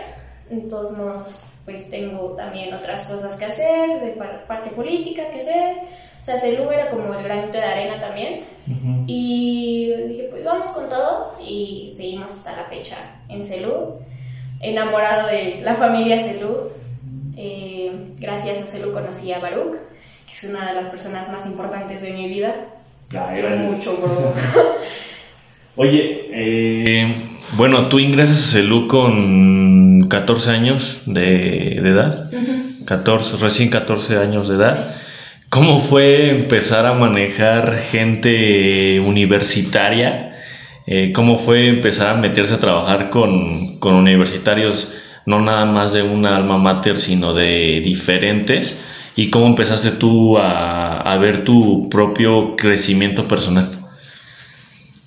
Entonces, 0.50 1.42
pues 1.66 1.90
tengo 1.90 2.32
también 2.38 2.74
otras 2.74 3.08
cosas 3.08 3.36
que 3.36 3.46
hacer, 3.46 4.00
de 4.00 4.12
parte 4.48 4.70
política 4.70 5.30
que 5.30 5.40
hacer. 5.40 5.78
O 6.20 6.24
sea, 6.24 6.40
CELU 6.40 6.70
era 6.72 6.90
como 6.90 7.14
el 7.14 7.24
granito 7.24 7.58
de 7.58 7.64
arena 7.64 8.00
también. 8.00 8.46
Y 9.08 9.94
dije, 10.08 10.28
pues 10.30 10.44
vamos 10.44 10.70
con 10.72 10.90
todo 10.90 11.34
y 11.46 11.94
seguimos 11.96 12.32
hasta 12.32 12.56
la 12.56 12.64
fecha 12.66 12.98
en 13.30 13.46
CELU. 13.46 14.00
Enamorado 14.62 15.28
de 15.28 15.60
la 15.62 15.76
familia 15.76 16.20
CELU. 16.20 16.70
Eh, 17.40 17.92
gracias 18.18 18.64
a 18.64 18.66
CELU 18.66 18.94
conocí 18.94 19.32
a 19.32 19.38
Baruch, 19.38 19.76
que 20.26 20.34
es 20.34 20.44
una 20.50 20.70
de 20.70 20.74
las 20.74 20.90
personas 20.90 21.30
más 21.30 21.46
importantes 21.46 22.02
de 22.02 22.12
mi 22.12 22.28
vida. 22.28 22.56
Mucho, 23.60 23.96
bro. 23.98 24.34
Oye, 25.76 26.26
eh, 26.32 27.16
bueno, 27.56 27.90
tú 27.90 28.00
ingresas 28.00 28.40
a 28.40 28.52
CELU 28.54 28.88
con 28.88 30.00
14 30.10 30.50
años 30.50 31.02
de, 31.06 31.78
edad, 31.78 32.32
14, 32.86 33.38
recién 33.38 33.70
14 33.70 34.18
años 34.18 34.48
de 34.48 34.56
edad. 34.56 34.96
¿Cómo 35.50 35.80
fue 35.80 36.32
empezar 36.32 36.88
a 36.88 36.94
manejar 36.94 37.78
gente 37.78 39.00
universitaria? 39.00 40.36
Eh, 40.88 41.14
¿Cómo 41.14 41.38
fue 41.38 41.68
empezar 41.68 42.16
a 42.16 42.20
meterse 42.20 42.56
a 42.56 42.60
trabajar 42.60 43.12
con, 43.12 43.78
con, 43.78 43.94
universitarios, 43.94 44.96
no 45.28 45.42
nada 45.42 45.66
más 45.66 45.92
de 45.92 46.04
una 46.04 46.38
alma 46.38 46.58
mater, 46.58 47.02
sino 47.02 47.34
de 47.34 47.82
diferentes? 47.84 48.82
¿Y 49.14 49.30
cómo 49.30 49.48
empezaste 49.48 49.92
tú 49.92 50.38
a, 50.38 51.02
a 51.02 51.18
ver 51.18 51.44
tu 51.44 51.90
propio 51.90 52.56
crecimiento 52.56 53.28
personal? 53.28 53.70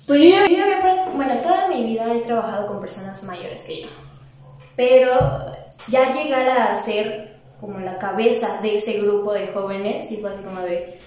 Pues 0.05 0.21
yo, 0.21 0.45
yo 0.47 1.15
bueno, 1.15 1.33
toda 1.41 1.67
mi 1.69 1.83
vida 1.83 2.13
he 2.13 2.19
trabajado 2.19 2.67
con 2.67 2.79
personas 2.79 3.23
mayores 3.23 3.63
que 3.63 3.81
yo, 3.81 3.87
pero 4.75 5.11
ya 5.87 6.13
llegar 6.13 6.47
a 6.49 6.75
ser 6.75 7.37
como 7.59 7.79
la 7.79 7.97
cabeza 7.97 8.61
de 8.61 8.77
ese 8.77 9.01
grupo 9.01 9.33
de 9.33 9.47
jóvenes 9.47 10.11
y 10.11 10.17
fue 10.17 10.29
así 10.29 10.43
como 10.43 10.61
de, 10.61 10.99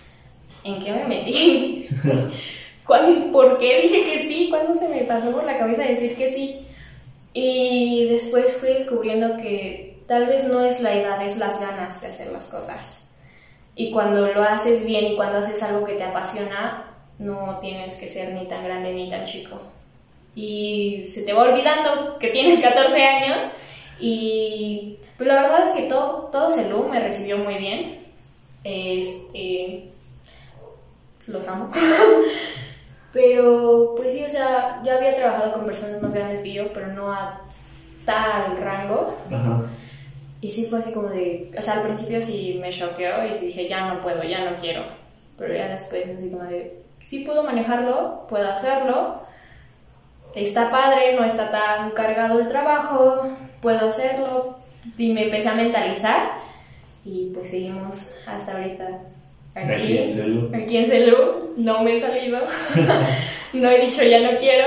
¿en 0.65 0.83
qué 0.83 0.93
me 0.93 1.05
metí? 1.07 1.87
¿Por 3.33 3.59
qué 3.59 3.81
dije 3.83 4.05
que 4.05 4.23
sí? 4.27 4.49
¿Cuándo 4.51 4.75
se 4.75 4.89
me 4.89 5.03
pasó 5.03 5.31
por 5.31 5.45
la 5.45 5.57
cabeza 5.57 5.83
decir 5.83 6.17
que 6.17 6.33
sí? 6.33 6.64
Y 7.35 8.07
después 8.09 8.55
fui 8.55 8.71
descubriendo 8.71 9.37
que 9.37 10.03
tal 10.07 10.27
vez 10.27 10.45
no 10.45 10.65
es 10.65 10.81
la 10.81 10.95
edad, 10.95 11.23
es 11.25 11.37
las 11.37 11.61
ganas 11.61 12.01
de 12.01 12.07
hacer 12.07 12.33
las 12.33 12.45
cosas. 12.45 13.09
Y 13.75 13.91
cuando 13.91 14.29
lo 14.29 14.43
haces 14.43 14.87
bien 14.87 15.07
y 15.07 15.17
cuando 15.17 15.39
haces 15.39 15.61
algo 15.65 15.85
que 15.85 15.95
te 15.95 16.05
apasiona, 16.05 16.95
no 17.19 17.59
tienes 17.61 17.97
que 17.97 18.09
ser 18.09 18.35
ni 18.35 18.47
tan 18.47 18.65
grande 18.65 18.93
ni 18.93 19.11
tan 19.11 19.25
chico. 19.25 19.61
Y 20.37 21.05
se 21.13 21.23
te 21.23 21.33
va 21.33 21.43
olvidando 21.43 22.19
que 22.21 22.29
tienes 22.29 22.61
14 22.61 23.05
años 23.05 23.39
y 23.99 24.99
pues 25.17 25.27
la 25.27 25.43
verdad 25.43 25.69
es 25.69 25.77
que 25.77 25.89
todo, 25.89 26.29
todo 26.31 26.53
Celú 26.53 26.89
me 26.89 27.01
recibió 27.01 27.39
muy 27.39 27.55
bien. 27.55 28.05
Este, 28.63 29.91
los 31.27 31.49
amo. 31.49 31.71
pero 33.15 33.95
pues 33.97 34.13
sí, 34.13 34.25
o 34.25 34.29
sea, 34.29 34.83
yo 34.85 34.93
había 34.93 35.15
trabajado 35.15 35.53
con 35.53 35.67
personas 35.67 36.03
más 36.03 36.13
grandes 36.13 36.41
que 36.41 36.53
yo, 36.53 36.73
pero 36.73 36.89
no 36.89 37.13
a 37.13 37.41
tal 38.05 38.57
rango. 38.61 39.17
Y 40.41 40.51
sí 40.51 40.67
fue 40.67 40.81
así 40.81 40.93
como 40.93 41.09
de, 41.09 41.53
o 41.57 41.63
sea, 41.63 41.75
al 41.75 41.83
principio 41.85 42.21
sí 42.21 42.59
me 42.61 42.71
choqueó 42.71 43.25
y 43.25 43.39
dije, 43.39 43.69
ya 43.69 43.87
no 43.87 44.01
puedo, 44.03 44.25
ya 44.25 44.51
no 44.51 44.57
quiero. 44.57 44.83
Pero 45.39 45.55
ya 45.55 45.69
después 45.69 46.09
así 46.09 46.31
como 46.31 46.43
de, 46.43 46.83
sí 47.05 47.21
puedo 47.21 47.45
manejarlo, 47.45 48.27
puedo 48.29 48.51
hacerlo. 48.51 49.21
Está 50.35 50.73
padre, 50.73 51.15
no 51.15 51.25
está 51.25 51.53
tan 51.53 51.93
cargado 51.93 52.41
el 52.41 52.49
trabajo, 52.49 53.29
puedo 53.63 53.89
hacerlo, 53.89 54.59
y 54.99 55.13
me 55.13 55.27
empecé 55.27 55.49
a 55.49 55.55
mentalizar 55.55 56.33
y 57.05 57.31
pues 57.33 57.51
seguimos 57.51 58.17
hasta 58.27 58.57
ahorita 58.57 59.01
aquí, 59.55 59.99
aquí 59.99 60.77
en 60.77 60.87
Celu. 60.87 61.53
no 61.57 61.83
me 61.83 61.97
he 61.97 62.01
salido, 62.01 62.39
no 63.55 63.71
he 63.71 63.87
dicho 63.87 64.03
ya 64.03 64.21
no 64.21 64.37
quiero. 64.39 64.65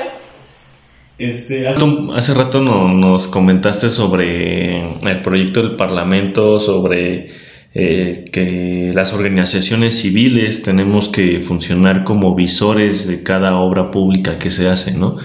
Este, 1.19 1.67
hace 1.67 2.33
rato 2.35 2.61
no, 2.61 2.93
nos 2.93 3.27
comentaste 3.27 3.89
sobre 3.89 4.99
el 4.99 5.21
proyecto 5.23 5.63
del 5.63 5.75
Parlamento, 5.75 6.59
sobre 6.59 7.29
eh, 7.73 8.25
que 8.31 8.91
las 8.93 9.13
organizaciones 9.13 9.99
civiles 9.99 10.61
tenemos 10.61 11.09
que 11.09 11.39
funcionar 11.39 12.03
como 12.03 12.35
visores 12.35 13.07
de 13.07 13.23
cada 13.23 13.57
obra 13.57 13.89
pública 13.89 14.37
que 14.37 14.51
se 14.51 14.69
hace, 14.69 14.93
¿no? 14.93 15.17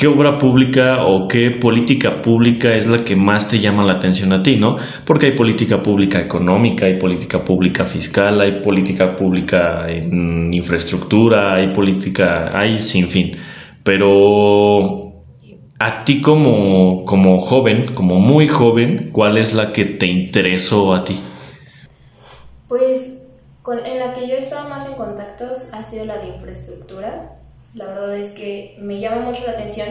¿Qué 0.00 0.06
obra 0.06 0.38
pública 0.38 1.04
o 1.04 1.28
qué 1.28 1.50
política 1.50 2.22
pública 2.22 2.74
es 2.74 2.86
la 2.86 3.04
que 3.04 3.16
más 3.16 3.48
te 3.48 3.58
llama 3.58 3.84
la 3.84 3.92
atención 3.92 4.32
a 4.32 4.42
ti, 4.42 4.56
no? 4.56 4.76
Porque 5.04 5.26
hay 5.26 5.32
política 5.32 5.82
pública 5.82 6.18
económica, 6.18 6.86
hay 6.86 6.98
política 6.98 7.44
pública 7.44 7.84
fiscal, 7.84 8.40
hay 8.40 8.62
política 8.62 9.14
pública 9.14 9.84
en 9.90 10.54
infraestructura, 10.54 11.52
hay 11.52 11.74
política, 11.74 12.58
hay 12.58 12.80
sin 12.80 13.08
fin. 13.08 13.36
Pero 13.84 15.12
a 15.78 16.02
ti 16.04 16.22
como, 16.22 17.04
como 17.04 17.38
joven, 17.38 17.92
como 17.92 18.20
muy 18.20 18.48
joven, 18.48 19.10
¿cuál 19.12 19.36
es 19.36 19.52
la 19.52 19.70
que 19.70 19.84
te 19.84 20.06
interesó 20.06 20.94
a 20.94 21.04
ti? 21.04 21.20
Pues 22.68 23.26
con, 23.60 23.84
en 23.84 23.98
la 23.98 24.14
que 24.14 24.26
yo 24.26 24.36
he 24.36 24.38
estado 24.38 24.66
más 24.70 24.88
en 24.88 24.96
contactos 24.96 25.74
ha 25.74 25.82
sido 25.82 26.06
la 26.06 26.16
de 26.16 26.28
infraestructura 26.28 27.39
la 27.74 27.86
verdad 27.86 28.16
es 28.16 28.30
que 28.30 28.76
me 28.80 28.98
llama 29.00 29.22
mucho 29.22 29.44
la 29.46 29.52
atención 29.52 29.88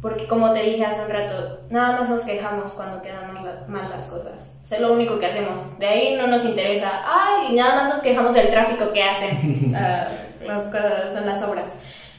porque 0.00 0.26
como 0.26 0.52
te 0.52 0.62
dije 0.62 0.84
hace 0.84 1.02
un 1.02 1.10
rato, 1.10 1.60
nada 1.68 1.98
más 1.98 2.08
nos 2.08 2.22
quejamos 2.22 2.72
cuando 2.72 3.02
quedan 3.02 3.34
mal, 3.68 3.90
las 3.90 4.06
cosas. 4.06 4.60
es 4.70 4.80
lo 4.80 4.94
único 4.94 5.18
que 5.18 5.26
hacemos. 5.26 5.78
De 5.78 5.86
ahí 5.86 6.16
no 6.16 6.26
nos 6.26 6.44
interesa, 6.44 6.90
ay, 7.06 7.54
nada 7.54 7.76
más 7.76 7.94
nos 7.94 8.02
quejamos 8.02 8.32
del 8.32 8.50
tráfico 8.50 8.92
que 8.92 9.02
hacen 9.02 9.74
uh, 9.74 10.44
las 10.46 10.64
cosas, 10.66 11.16
en 11.16 11.26
las 11.26 11.42
obras. 11.42 11.66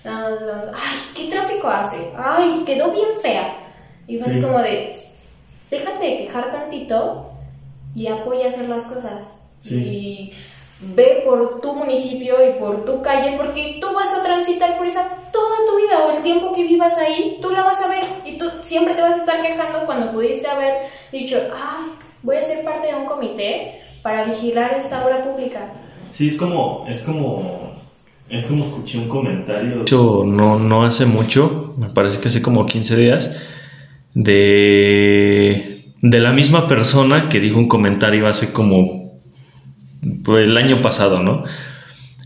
Nada 0.03 0.29
más, 0.29 0.65
ay, 0.75 0.99
¿qué 1.15 1.31
tráfico 1.31 1.67
hace? 1.69 2.11
Ay, 2.15 2.63
quedó 2.67 2.91
bien 2.91 3.09
fea. 3.19 3.55
Y 4.07 4.19
fue 4.19 4.31
así 4.31 4.41
como 4.41 4.59
de, 4.59 4.95
déjate 5.71 6.05
de 6.05 6.17
quejar 6.17 6.51
tantito 6.51 7.31
y 7.95 8.07
apoya 8.07 8.45
a 8.45 8.49
hacer 8.49 8.69
las 8.69 8.85
cosas. 8.85 9.39
Y 9.63 10.33
ve 10.81 11.21
por 11.25 11.61
tu 11.61 11.75
municipio 11.75 12.35
y 12.47 12.59
por 12.59 12.85
tu 12.85 13.01
calle, 13.01 13.35
porque 13.37 13.77
tú 13.79 13.87
vas 13.93 14.11
a 14.13 14.23
transitar 14.23 14.77
por 14.77 14.87
esa 14.87 15.07
toda 15.31 15.57
tu 15.69 15.77
vida 15.77 16.05
o 16.05 16.17
el 16.17 16.23
tiempo 16.23 16.53
que 16.53 16.63
vivas 16.63 16.97
ahí, 16.97 17.37
tú 17.41 17.51
la 17.51 17.63
vas 17.63 17.81
a 17.81 17.87
ver 17.87 18.03
y 18.25 18.37
tú 18.37 18.45
siempre 18.61 18.95
te 18.95 19.01
vas 19.01 19.15
a 19.15 19.19
estar 19.19 19.41
quejando 19.41 19.85
cuando 19.85 20.11
pudiste 20.11 20.47
haber 20.47 20.73
dicho, 21.11 21.37
ay, 21.53 21.91
voy 22.23 22.37
a 22.37 22.43
ser 22.43 22.65
parte 22.65 22.87
de 22.87 22.95
un 22.95 23.05
comité 23.05 23.81
para 24.01 24.23
vigilar 24.23 24.73
esta 24.73 25.05
obra 25.05 25.23
pública. 25.23 25.73
Sí, 26.11 26.27
es 26.27 26.35
como, 26.35 26.85
es 26.89 27.01
como, 27.01 27.73
es 28.29 28.45
como 28.45 28.63
escuché 28.63 28.97
un 28.97 29.07
comentario. 29.07 29.85
no, 30.25 30.59
no 30.59 30.83
hace 30.83 31.05
mucho, 31.05 31.75
me 31.77 31.89
parece 31.89 32.19
que 32.19 32.27
hace 32.29 32.41
como 32.41 32.65
15 32.65 32.95
días, 32.95 33.31
de, 34.13 35.93
de 36.01 36.19
la 36.19 36.33
misma 36.33 36.67
persona 36.67 37.29
que 37.29 37.39
dijo 37.39 37.59
un 37.59 37.67
comentario 37.67 38.27
hace 38.27 38.51
como 38.51 39.00
pues, 40.23 40.47
el 40.47 40.57
año 40.57 40.81
pasado, 40.81 41.21
¿no? 41.21 41.43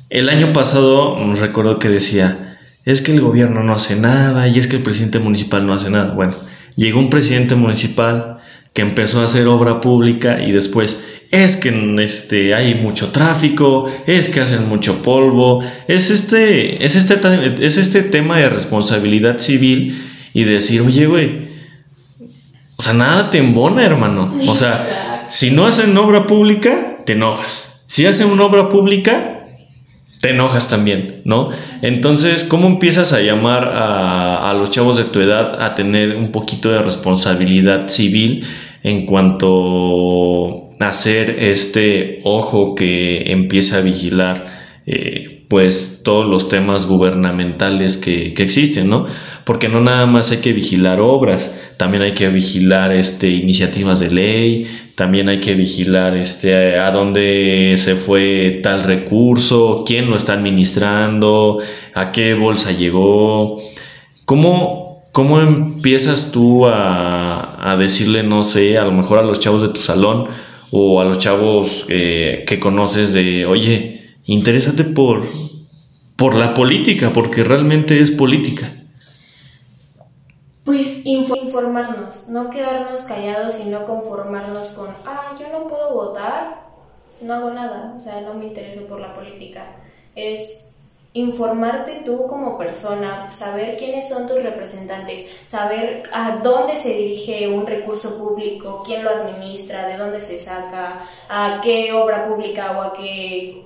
El 0.10 0.29
año 0.29 0.53
pasado 0.53 1.17
recuerdo 1.36 1.79
que 1.79 1.89
decía, 1.89 2.58
es 2.86 3.01
que 3.01 3.12
el 3.12 3.22
gobierno 3.22 3.63
no 3.63 3.74
hace 3.74 3.96
nada 3.96 4.48
y 4.48 4.60
es 4.60 4.67
que 4.67 4.77
el 4.77 4.84
presidente 4.84 5.20
municipal 5.20 5.65
no 5.65 5.74
hace 5.74 5.89
nada. 5.89 6.13
Bueno, 6.13 6.38
llegó 6.75 7.00
un 7.00 7.10
presidente 7.10 7.55
municipal 7.55 8.38
que 8.74 8.82
empezó 8.82 9.22
a 9.22 9.25
hacer 9.25 9.48
obra 9.48 9.82
pública 9.82 10.44
y 10.44 10.51
después 10.51 11.03
es 11.32 11.58
que 11.58 11.96
este, 12.00 12.53
hay 12.53 12.75
mucho 12.75 13.12
tráfico, 13.12 13.91
es 14.05 14.29
que 14.29 14.41
hacen 14.41 14.70
mucho 14.70 15.01
polvo, 15.01 15.63
es 15.88 16.12
este, 16.12 16.86
es 16.86 16.96
este, 16.96 17.65
es 17.65 17.77
este 17.77 18.03
tema 18.03 18.38
de 18.38 18.50
responsabilidad 18.50 19.39
civil 19.39 19.98
y 20.34 20.44
decir, 20.44 20.82
oye, 20.82 21.08
güey, 21.08 21.46
o 22.77 22.84
sea, 22.84 22.94
nada 22.94 23.29
te 23.29 23.38
embona, 23.38 23.86
hermano. 23.86 24.27
O 24.48 24.55
sea, 24.55 25.27
si 25.29 25.51
no 25.51 25.65
hacen 25.65 25.98
obra 25.98 26.25
pública, 26.27 26.94
te 27.05 27.13
enojas. 27.13 27.83
Si 27.88 28.05
hacen 28.05 28.29
una 28.29 28.45
obra 28.45 28.69
pública, 28.69 29.35
te 30.21 30.31
enojas 30.31 30.69
también, 30.69 31.21
¿no? 31.24 31.50
Entonces, 31.81 32.43
¿cómo 32.43 32.67
empiezas 32.67 33.13
a 33.13 33.21
llamar 33.21 33.71
a, 33.71 34.53
los 34.57 34.71
chavos 34.71 34.97
de 34.97 35.03
tu 35.03 35.19
edad 35.19 35.62
a 35.62 35.75
tener 35.75 36.15
un 36.15 36.31
poquito 36.31 36.71
de 36.71 36.81
responsabilidad 36.81 37.88
civil 37.89 38.43
en 38.81 39.05
cuanto 39.05 40.71
a 40.79 40.88
hacer 40.88 41.38
este 41.39 42.21
ojo 42.24 42.74
que 42.74 43.31
empieza 43.31 43.77
a 43.77 43.81
vigilar? 43.81 44.45
Eh, 44.88 45.45
pues 45.47 46.01
todos 46.03 46.25
los 46.25 46.50
temas 46.50 46.88
gubernamentales 46.88 47.97
que, 47.97 48.33
que, 48.33 48.43
existen, 48.43 48.89
¿no? 48.89 49.05
Porque 49.43 49.69
no 49.69 49.79
nada 49.79 50.07
más 50.07 50.31
hay 50.31 50.38
que 50.38 50.53
vigilar 50.53 51.00
obras, 51.00 51.55
también 51.77 52.01
hay 52.01 52.13
que 52.13 52.29
vigilar 52.29 52.91
este, 52.91 53.29
iniciativas 53.29 54.00
de 54.00 54.09
ley, 54.09 54.67
también 54.95 55.27
hay 55.27 55.39
que 55.39 55.55
vigilar 55.55 56.15
este, 56.15 56.79
a 56.79 56.89
dónde 56.91 57.75
se 57.77 57.95
fue 57.95 58.61
tal 58.63 58.83
recurso, 58.83 59.83
quién 59.85 60.09
lo 60.09 60.15
está 60.15 60.33
administrando, 60.33 61.59
a 61.93 62.11
qué 62.11 62.33
bolsa 62.33 62.71
llegó. 62.71 63.61
¿Cómo, 64.23 65.03
cómo 65.11 65.41
empiezas 65.41 66.31
tú 66.31 66.65
a, 66.65 67.71
a 67.71 67.75
decirle, 67.77 68.23
no 68.23 68.41
sé, 68.41 68.77
a 68.77 68.85
lo 68.85 68.91
mejor 68.91 69.19
a 69.19 69.23
los 69.23 69.39
chavos 69.39 69.61
de 69.61 69.69
tu 69.69 69.81
salón 69.81 70.29
o 70.71 71.01
a 71.01 71.05
los 71.05 71.19
chavos 71.19 71.85
eh, 71.89 72.43
que 72.47 72.59
conoces 72.59 73.13
de, 73.13 73.45
oye, 73.45 74.01
interésate 74.25 74.83
por, 74.83 75.23
por 76.15 76.35
la 76.35 76.53
política, 76.53 77.11
porque 77.13 77.43
realmente 77.43 77.99
es 77.99 78.11
política. 78.11 78.73
Pues 80.65 81.01
informarnos, 81.03 82.27
no 82.29 82.50
quedarnos 82.50 83.01
callados 83.01 83.60
y 83.60 83.65
no 83.69 83.86
conformarnos 83.86 84.69
con, 84.69 84.89
ah, 85.05 85.36
yo 85.39 85.48
no 85.50 85.67
puedo 85.67 85.93
votar, 85.93 86.65
no 87.22 87.36
hago 87.36 87.51
nada, 87.51 87.95
o 88.00 88.03
sea, 88.03 88.22
no 88.22 88.34
me 88.34 88.48
intereso 88.48 88.88
por 88.88 89.00
la 89.00 89.13
política. 89.13 89.75
Es 90.15 90.72
informarte 91.13 92.01
tú 92.03 92.25
como 92.25 92.57
persona, 92.57 93.31
saber 93.31 93.77
quiénes 93.77 94.10
son 94.10 94.27
tus 94.27 94.41
representantes, 94.41 95.43
saber 95.45 96.01
a 96.12 96.38
dónde 96.38 96.75
se 96.75 96.89
dirige 96.89 97.48
un 97.48 97.67
recurso 97.67 98.17
público, 98.17 98.81
quién 98.86 99.03
lo 99.03 99.12
administra, 99.12 99.88
de 99.88 99.98
dónde 99.98 100.19
se 100.19 100.43
saca, 100.43 101.07
a 101.29 101.62
qué 101.62 101.93
obra 101.93 102.27
pública 102.27 102.77
o 102.77 102.81
a 102.81 102.93
qué 102.93 103.63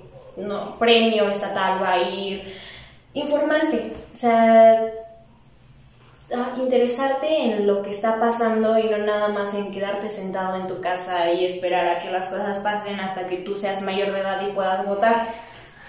premio 0.77 1.29
estatal 1.29 1.82
va 1.82 1.94
a 1.94 2.01
ir. 2.01 2.53
Informarte, 3.13 3.94
o 4.13 4.18
sea, 4.18 4.91
interesarte 6.62 7.43
en 7.43 7.67
lo 7.67 7.81
que 7.81 7.89
está 7.89 8.19
pasando 8.19 8.77
y 8.77 8.89
no 8.89 8.98
nada 9.00 9.29
más 9.29 9.53
en 9.53 9.71
quedarte 9.71 10.09
sentado 10.09 10.57
en 10.57 10.67
tu 10.67 10.79
casa 10.81 11.31
y 11.33 11.45
esperar 11.45 11.88
a 11.88 12.00
que 12.00 12.12
las 12.12 12.27
cosas 12.27 12.59
pasen 12.59 13.00
hasta 13.00 13.27
que 13.27 13.38
tú 13.38 13.55
seas 13.55 13.81
mayor 13.81 14.12
de 14.12 14.19
edad 14.19 14.41
y 14.48 14.51
puedas 14.51 14.86
votar 14.86 15.25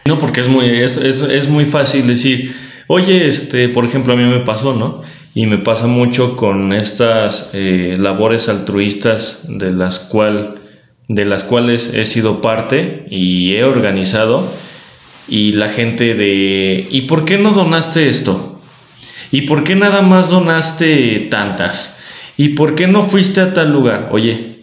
no, 0.06 0.18
porque 0.18 0.40
es 0.40 0.49
muy, 0.49 0.66
es, 0.66 0.97
es, 0.97 1.23
es 1.23 1.49
muy 1.49 1.64
fácil 1.64 2.06
decir, 2.06 2.54
oye, 2.87 3.26
este, 3.26 3.68
por 3.68 3.85
ejemplo, 3.85 4.14
a 4.14 4.16
mí 4.16 4.25
me 4.25 4.40
pasó, 4.40 4.75
¿no? 4.75 5.02
Y 5.35 5.47
me 5.47 5.59
pasa 5.59 5.87
mucho 5.87 6.37
con 6.37 6.73
estas 6.73 7.50
eh, 7.52 7.94
labores 7.97 8.49
altruistas 8.49 9.42
de 9.44 9.70
las, 9.70 9.99
cual, 10.00 10.56
de 11.09 11.25
las 11.25 11.44
cuales 11.44 11.92
he 11.94 12.04
sido 12.04 12.40
parte 12.40 13.06
y 13.11 13.54
he 13.54 13.64
organizado. 13.64 14.50
Y 15.28 15.52
la 15.52 15.68
gente 15.68 16.14
de, 16.14 16.88
¿y 16.90 17.02
por 17.02 17.25
qué 17.25 17.38
no 17.38 17.52
donaste 17.52 18.09
esto? 18.09 18.60
¿Y 19.32 19.42
por 19.42 19.64
qué 19.64 19.76
nada 19.76 20.02
más 20.02 20.30
donaste 20.30 21.28
tantas? 21.30 21.96
¿Y 22.37 22.50
por 22.50 22.75
qué 22.75 22.87
no 22.87 23.02
fuiste 23.02 23.40
a 23.40 23.52
tal 23.52 23.72
lugar? 23.72 24.08
Oye, 24.12 24.60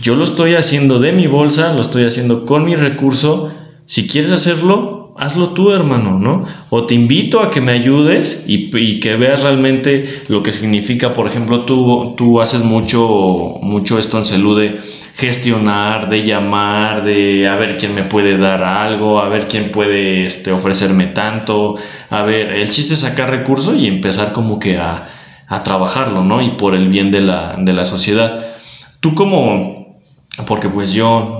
yo 0.00 0.14
lo 0.14 0.24
estoy 0.24 0.54
haciendo 0.54 0.98
de 0.98 1.12
mi 1.12 1.26
bolsa, 1.26 1.72
lo 1.72 1.80
estoy 1.80 2.04
haciendo 2.04 2.44
con 2.44 2.64
mi 2.64 2.74
recurso 2.74 3.52
si 3.86 4.08
quieres 4.08 4.32
hacerlo, 4.32 5.05
hazlo 5.18 5.50
tú, 5.50 5.72
hermano, 5.72 6.18
¿no? 6.18 6.44
O 6.70 6.86
te 6.86 6.94
invito 6.94 7.40
a 7.40 7.50
que 7.50 7.60
me 7.60 7.72
ayudes 7.72 8.44
y, 8.46 9.00
que 9.00 9.16
veas 9.16 9.42
realmente 9.42 10.04
lo 10.28 10.42
que 10.42 10.52
significa, 10.52 11.12
por 11.12 11.26
ejemplo, 11.26 11.64
tú, 11.64 12.14
tú 12.16 12.40
haces 12.40 12.62
mucho, 12.62 13.58
mucho 13.62 13.98
esto 13.98 14.18
en 14.18 14.24
Salud 14.24 14.58
de 14.58 14.78
gestionar, 15.14 16.10
de 16.10 16.24
llamar, 16.24 17.04
de 17.04 17.48
a 17.48 17.56
ver 17.56 17.78
quién 17.78 17.94
me 17.94 18.04
puede 18.04 18.36
dar 18.38 18.62
algo, 18.62 19.20
a 19.20 19.28
ver 19.28 19.48
quién 19.48 19.70
puede 19.70 20.24
este, 20.24 20.52
ofrecerme 20.52 21.06
tanto, 21.06 21.76
a 22.10 22.22
ver, 22.22 22.52
el 22.52 22.70
chiste 22.70 22.94
es 22.94 23.00
sacar 23.00 23.30
recursos 23.30 23.76
y 23.76 23.86
empezar 23.86 24.32
como 24.32 24.58
que 24.58 24.78
a, 24.78 25.08
a 25.48 25.62
trabajarlo, 25.62 26.24
¿no? 26.24 26.42
Y 26.42 26.50
por 26.50 26.74
el 26.74 26.88
bien 26.88 27.10
de 27.10 27.20
la, 27.20 27.56
de 27.58 27.72
la 27.72 27.84
sociedad. 27.84 28.56
Tú 29.00 29.14
como, 29.14 30.00
porque 30.46 30.68
pues 30.68 30.92
yo 30.92 31.35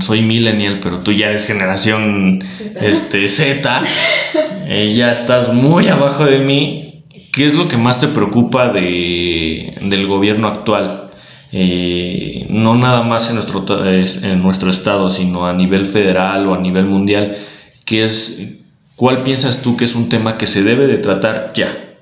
soy 0.00 0.22
millennial, 0.22 0.80
pero 0.82 1.00
tú 1.00 1.12
ya 1.12 1.28
eres 1.28 1.46
generación 1.46 2.40
Z, 2.42 2.86
este, 2.86 3.28
Z 3.28 3.82
eh, 4.68 4.94
ya 4.94 5.10
estás 5.10 5.52
muy 5.52 5.88
abajo 5.88 6.24
de 6.24 6.38
mí. 6.38 7.04
¿Qué 7.32 7.46
es 7.46 7.54
lo 7.54 7.66
que 7.66 7.76
más 7.76 7.98
te 7.98 8.08
preocupa 8.08 8.68
de, 8.68 9.76
del 9.82 10.06
gobierno 10.06 10.46
actual? 10.46 11.10
Eh, 11.50 12.46
no 12.48 12.76
nada 12.76 13.02
más 13.02 13.28
en 13.28 13.36
nuestro, 13.36 13.64
en 13.86 14.42
nuestro 14.42 14.70
estado, 14.70 15.10
sino 15.10 15.46
a 15.46 15.52
nivel 15.52 15.86
federal 15.86 16.46
o 16.48 16.54
a 16.54 16.60
nivel 16.60 16.86
mundial. 16.86 17.36
¿Qué 17.84 18.04
es, 18.04 18.58
¿Cuál 18.96 19.24
piensas 19.24 19.62
tú 19.62 19.76
que 19.76 19.84
es 19.84 19.94
un 19.94 20.08
tema 20.08 20.36
que 20.38 20.46
se 20.46 20.62
debe 20.62 20.86
de 20.86 20.98
tratar 20.98 21.52
ya? 21.54 21.96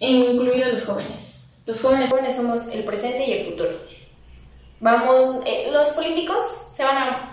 Incluir 0.00 0.64
a 0.64 0.68
los 0.68 0.84
jóvenes. 0.84 1.46
Los 1.64 1.80
jóvenes 1.80 2.10
somos 2.36 2.68
el 2.74 2.84
presente 2.84 3.24
y 3.26 3.32
el 3.32 3.44
futuro 3.44 3.91
Vamos, 4.82 5.44
eh, 5.46 5.68
los 5.72 5.90
políticos 5.90 6.44
se 6.74 6.82
van 6.82 6.96
a, 6.98 7.32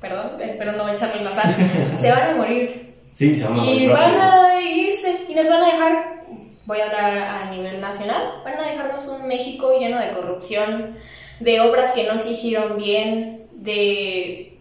perdón, 0.00 0.42
espero 0.42 0.72
no 0.72 0.88
echarle 0.88 1.22
la 1.22 1.30
sal, 1.30 1.54
se 2.00 2.10
van 2.10 2.30
a 2.30 2.34
morir. 2.34 2.96
Sí, 3.12 3.32
se 3.32 3.44
van 3.44 3.52
a 3.52 3.62
morir. 3.62 3.82
Y 3.82 3.86
van 3.86 4.20
a 4.20 4.60
irse 4.60 5.26
y 5.28 5.34
nos 5.36 5.48
van 5.48 5.62
a 5.62 5.66
dejar, 5.66 6.22
voy 6.66 6.80
a 6.80 6.86
hablar 6.86 7.16
a 7.16 7.50
nivel 7.52 7.80
nacional, 7.80 8.42
van 8.44 8.58
a 8.58 8.66
dejarnos 8.68 9.06
un 9.06 9.28
México 9.28 9.78
lleno 9.78 10.00
de 10.00 10.12
corrupción, 10.12 10.98
de 11.38 11.60
obras 11.60 11.92
que 11.92 12.02
no 12.02 12.18
se 12.18 12.32
hicieron 12.32 12.76
bien, 12.76 13.46
de 13.52 14.58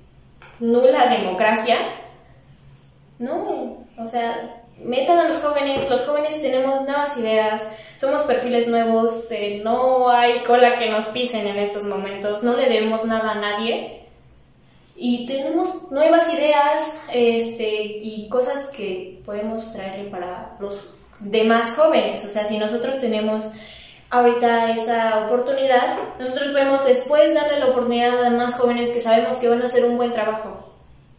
nula 0.60 1.08
democracia. 1.08 1.78
No, 3.18 3.84
o 3.98 4.06
sea, 4.06 4.62
metan 4.78 5.18
a 5.18 5.28
los 5.28 5.38
jóvenes, 5.38 5.90
los 5.90 6.06
jóvenes 6.06 6.40
tenemos 6.40 6.84
nuevas 6.84 7.18
ideas, 7.18 7.64
somos 8.00 8.22
perfiles 8.24 8.68
nuevos, 8.68 9.32
eh, 9.32 9.62
no 9.64 10.10
hay 10.10 10.44
cola 10.44 10.78
que 10.78 10.90
nos 10.90 11.06
pisen 11.06 11.48
en 11.48 11.58
estos 11.58 11.84
momentos, 11.84 12.44
no 12.44 12.56
le 12.56 12.70
debemos 12.70 13.06
nada 13.06 13.32
a 13.32 13.36
nadie 13.36 13.98
y 15.00 15.28
tenemos 15.28 15.92
nuevas 15.92 16.34
ideas 16.34 17.04
este, 17.14 17.70
y 18.02 18.28
cosas 18.30 18.72
que 18.76 19.22
podemos 19.24 19.72
traerle 19.72 20.10
para 20.10 20.56
los 20.60 20.90
demás 21.20 21.74
jóvenes. 21.74 22.26
O 22.26 22.30
sea, 22.30 22.46
si 22.46 22.58
nosotros 22.58 23.00
tenemos 23.00 23.46
ahorita 24.10 24.72
esa 24.72 25.28
oportunidad, 25.28 25.98
nosotros 26.20 26.50
podemos 26.50 26.84
después 26.84 27.36
darle 27.36 27.60
la 27.60 27.68
oportunidad 27.68 28.18
a 28.18 28.30
demás 28.30 28.56
jóvenes 28.56 28.90
que 28.90 29.00
sabemos 29.00 29.38
que 29.38 29.50
van 29.50 29.62
a 29.62 29.66
hacer 29.66 29.86
un 29.86 29.98
buen 29.98 30.12
trabajo. 30.12 30.56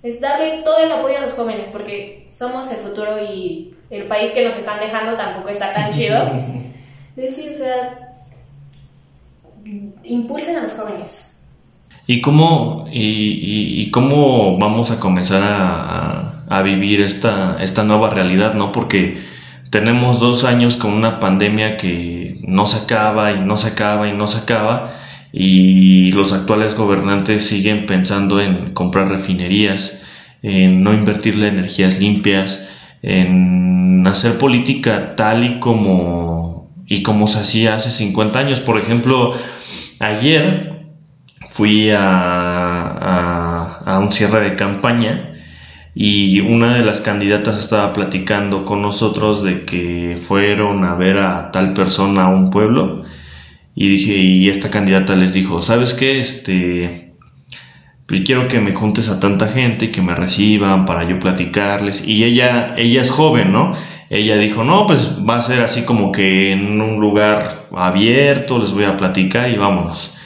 Es 0.02 0.20
darle 0.20 0.62
todo 0.64 0.78
el 0.78 0.90
apoyo 0.90 1.18
a 1.18 1.20
los 1.20 1.34
jóvenes 1.34 1.68
porque 1.70 2.28
somos 2.34 2.70
el 2.72 2.78
futuro 2.78 3.22
y 3.22 3.76
el 3.90 4.08
país 4.08 4.32
que 4.32 4.44
nos 4.44 4.56
están 4.56 4.80
dejando 4.80 5.16
tampoco 5.16 5.50
está 5.50 5.72
tan 5.72 5.90
chido. 5.92 6.18
Decir, 7.18 7.50
o 7.52 7.54
sea, 7.54 8.14
impulsen 10.04 10.57
a 10.57 10.62
los 10.62 10.72
jóvenes. 10.74 11.40
¿Y 12.07 12.20
cómo, 12.20 12.87
y, 12.90 13.90
cómo 13.90 14.57
vamos 14.59 14.90
a 14.90 15.00
comenzar 15.00 15.42
a, 15.42 16.44
a, 16.48 16.62
vivir 16.62 17.00
esta, 17.00 17.57
esta 17.61 17.83
nueva 17.83 18.11
realidad? 18.11 18.54
¿no? 18.54 18.72
Porque 18.72 19.18
tenemos 19.70 20.20
dos 20.20 20.44
años 20.44 20.76
con 20.76 20.92
una 20.92 21.18
pandemia 21.20 21.76
que 21.76 22.40
no 22.42 22.66
se 22.66 22.85
acaba 22.85 23.33
y 23.33 23.40
no 23.40 23.57
se 23.57 23.68
acaba 23.68 24.09
y 24.09 24.12
no 24.12 24.26
se 24.26 24.38
acaba 24.38 24.94
y 25.33 26.09
los 26.12 26.33
actuales 26.33 26.76
gobernantes 26.76 27.46
siguen 27.46 27.87
pensando 27.87 28.40
en 28.40 28.72
comprar 28.72 29.09
refinerías, 29.09 30.02
en 30.42 30.83
no 30.83 30.94
invertirle 30.94 31.48
energías 31.48 32.00
limpias, 32.00 32.68
en 33.02 34.07
hacer 34.07 34.38
política 34.38 35.16
tal 35.16 35.44
y 35.44 35.61
como, 35.61 36.38
y 36.88 37.03
como 37.03 37.29
se 37.29 37.40
hacía 37.40 37.77
hace 37.77 37.90
50 37.90 38.38
años. 38.38 38.61
Por 38.61 38.79
ejemplo, 38.79 39.35
ayer 40.01 40.72
fui 41.51 41.90
a, 41.90 42.01
a, 43.85 43.98
un 43.98 44.11
cierre 44.11 44.40
de 44.40 44.57
campaña 44.57 45.35
y 45.94 46.40
una 46.40 46.74
de 46.74 46.85
las 46.85 47.01
candidatas 47.01 47.59
estaba 47.59 47.92
platicando 47.92 48.64
con 48.64 48.83
nosotros 48.83 49.44
de 49.44 49.64
que 49.64 50.18
fueron 50.27 50.85
a 50.85 50.94
ver 50.94 51.18
a 51.18 51.51
tal 51.51 51.74
persona 51.74 52.24
a 52.24 52.29
un 52.29 52.51
pueblo 52.51 53.05
y 53.74 53.88
dije 53.88 54.12
y 54.12 54.48
esta 54.48 54.70
candidata 54.70 55.16
les 55.16 55.33
dijo 55.35 55.61
sabes 55.61 55.94
qué 55.94 56.20
este 56.20 57.09
pues 58.09 58.22
quiero 58.22 58.48
que 58.48 58.59
me 58.59 58.72
juntes 58.72 59.11
a 59.11 59.20
tanta 59.20 59.48
gente 59.48 59.85
y 59.85 59.88
que 59.88 60.01
me 60.01 60.14
reciban 60.14 60.87
para 60.87 61.07
yo 61.07 61.18
platicarles. 61.18 62.09
Y 62.09 62.24
ella, 62.24 62.74
ella 62.79 63.03
es 63.03 63.11
joven, 63.11 63.53
¿no? 63.53 63.74
Ella 64.11 64.37
dijo, 64.37 64.64
no, 64.64 64.87
pues 64.87 65.16
va 65.29 65.37
a 65.37 65.40
ser 65.40 65.62
así 65.62 65.85
como 65.85 66.12
que 66.12 66.53
en 66.53 66.81
un 66.81 66.99
lugar 66.99 67.66
abierto, 67.77 68.59
les 68.59 68.73
voy 68.73 68.85
a 68.85 68.97
platicar 68.97 69.51
y 69.51 69.57
vámonos. 69.57 70.16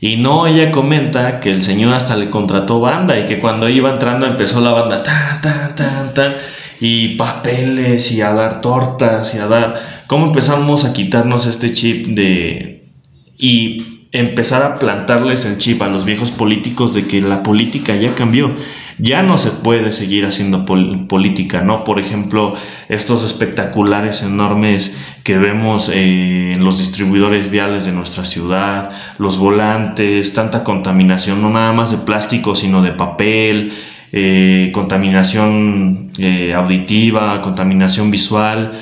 Y 0.00 0.16
no, 0.16 0.46
ella 0.46 0.70
comenta 0.70 1.40
que 1.40 1.50
el 1.50 1.62
señor 1.62 1.94
hasta 1.94 2.16
le 2.16 2.30
contrató 2.30 2.80
banda 2.80 3.18
y 3.18 3.26
que 3.26 3.38
cuando 3.38 3.68
iba 3.68 3.90
entrando 3.90 4.26
empezó 4.26 4.60
la 4.60 4.72
banda 4.72 5.02
tan, 5.02 5.40
tan, 5.40 5.74
tan, 5.74 6.14
tan, 6.14 6.34
y 6.80 7.16
papeles 7.16 8.10
y 8.12 8.20
a 8.20 8.32
dar 8.32 8.60
tortas 8.60 9.34
y 9.34 9.38
a 9.38 9.46
dar... 9.46 10.02
¿Cómo 10.06 10.26
empezamos 10.26 10.84
a 10.84 10.92
quitarnos 10.92 11.46
este 11.46 11.72
chip 11.72 12.08
de... 12.08 12.90
y 13.38 13.91
empezar 14.12 14.62
a 14.62 14.78
plantarles 14.78 15.46
el 15.46 15.56
chip 15.56 15.80
a 15.82 15.88
los 15.88 16.04
viejos 16.04 16.30
políticos 16.30 16.92
de 16.92 17.06
que 17.06 17.20
la 17.22 17.42
política 17.42 17.96
ya 17.96 18.14
cambió. 18.14 18.54
Ya 18.98 19.22
no 19.22 19.38
se 19.38 19.50
puede 19.50 19.90
seguir 19.90 20.26
haciendo 20.26 20.66
política, 20.66 21.62
¿no? 21.62 21.82
Por 21.82 21.98
ejemplo, 21.98 22.54
estos 22.90 23.24
espectaculares 23.24 24.22
enormes 24.22 24.98
que 25.24 25.38
vemos 25.38 25.88
eh, 25.88 26.52
en 26.54 26.62
los 26.62 26.78
distribuidores 26.78 27.50
viales 27.50 27.86
de 27.86 27.92
nuestra 27.92 28.26
ciudad, 28.26 28.90
los 29.18 29.38
volantes, 29.38 30.34
tanta 30.34 30.62
contaminación, 30.62 31.40
no 31.40 31.48
nada 31.48 31.72
más 31.72 31.90
de 31.90 32.04
plástico, 32.04 32.54
sino 32.54 32.82
de 32.82 32.92
papel, 32.92 33.72
eh, 34.12 34.70
contaminación 34.74 36.10
eh, 36.18 36.52
auditiva, 36.54 37.40
contaminación 37.40 38.10
visual 38.10 38.72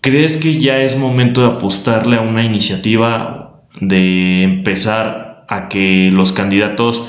¿crees 0.00 0.36
que 0.36 0.58
ya 0.58 0.80
es 0.80 0.98
momento 0.98 1.40
de 1.40 1.56
apostarle 1.56 2.16
a 2.16 2.20
una 2.20 2.42
iniciativa 2.44 3.43
de 3.80 4.42
empezar 4.42 5.44
a 5.48 5.68
que 5.68 6.10
los 6.12 6.32
candidatos 6.32 7.06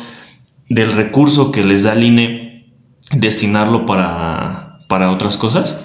del 0.70 0.92
recurso 0.92 1.52
que 1.52 1.64
les 1.64 1.84
da 1.84 1.94
el 1.94 2.04
INE 2.04 2.66
destinarlo 3.12 3.86
para, 3.86 4.80
para 4.88 5.12
otras 5.12 5.38
cosas? 5.38 5.80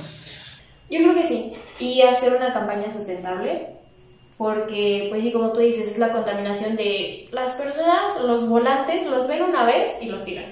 Yo 0.91 0.99
creo 0.99 1.15
que 1.15 1.25
sí. 1.25 1.53
Y 1.79 2.03
hacer 2.03 2.35
una 2.37 2.53
campaña 2.53 2.91
sustentable 2.91 3.81
porque 4.41 5.09
pues 5.11 5.23
sí, 5.23 5.33
como 5.33 5.53
tú 5.53 5.61
dices, 5.61 5.87
es 5.87 5.99
la 5.99 6.13
contaminación 6.13 6.75
de 6.75 7.29
las 7.31 7.53
personas, 7.53 8.23
los 8.27 8.49
volantes, 8.49 9.07
los 9.07 9.29
ven 9.29 9.43
una 9.43 9.67
vez 9.67 9.99
y 10.01 10.07
los 10.07 10.25
tiran. 10.25 10.47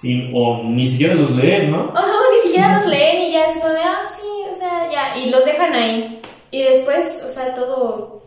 Y, 0.00 0.30
o 0.32 0.62
ni 0.62 0.86
siquiera 0.86 1.14
los 1.14 1.32
leen, 1.32 1.72
¿no? 1.72 1.92
Ajá, 1.92 2.12
ni 2.32 2.40
siquiera 2.40 2.76
los 2.76 2.86
leen 2.86 3.20
y 3.22 3.32
ya 3.32 3.46
es 3.46 3.58
como 3.58 3.74
de, 3.74 3.80
ah, 3.80 4.02
sí, 4.16 4.52
o 4.52 4.54
sea, 4.54 4.88
ya, 4.92 5.18
y 5.18 5.28
los 5.28 5.44
dejan 5.44 5.72
ahí. 5.72 6.20
Y 6.52 6.62
después, 6.62 7.24
o 7.26 7.28
sea, 7.28 7.52
todo 7.52 8.22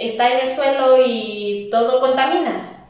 está 0.00 0.32
en 0.32 0.40
el 0.40 0.48
suelo 0.48 0.96
y 1.04 1.68
todo 1.70 2.00
contamina. 2.00 2.88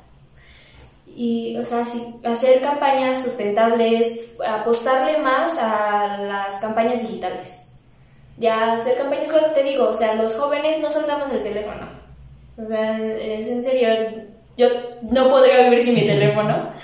Y, 1.06 1.56
o 1.58 1.64
sea, 1.64 1.84
sí, 1.84 2.20
hacer 2.24 2.62
campañas 2.62 3.22
sustentables, 3.22 4.36
apostarle 4.46 5.18
más 5.18 5.58
a 5.58 6.18
las 6.22 6.54
campañas 6.56 7.02
digitales 7.02 7.70
ya 8.40 8.72
hacer 8.72 8.96
campañas, 8.96 9.30
te 9.54 9.62
digo, 9.62 9.88
o 9.88 9.92
sea, 9.92 10.14
los 10.14 10.34
jóvenes 10.34 10.80
no 10.80 10.88
soltamos 10.90 11.30
el 11.30 11.42
teléfono. 11.42 11.86
O 12.56 12.66
sea, 12.66 12.98
es 12.98 13.46
en 13.46 13.62
serio, 13.62 13.88
yo 14.56 14.66
no 15.02 15.28
podría 15.28 15.68
vivir 15.68 15.84
sin 15.84 15.94
mi 15.94 16.06
teléfono. 16.06 16.70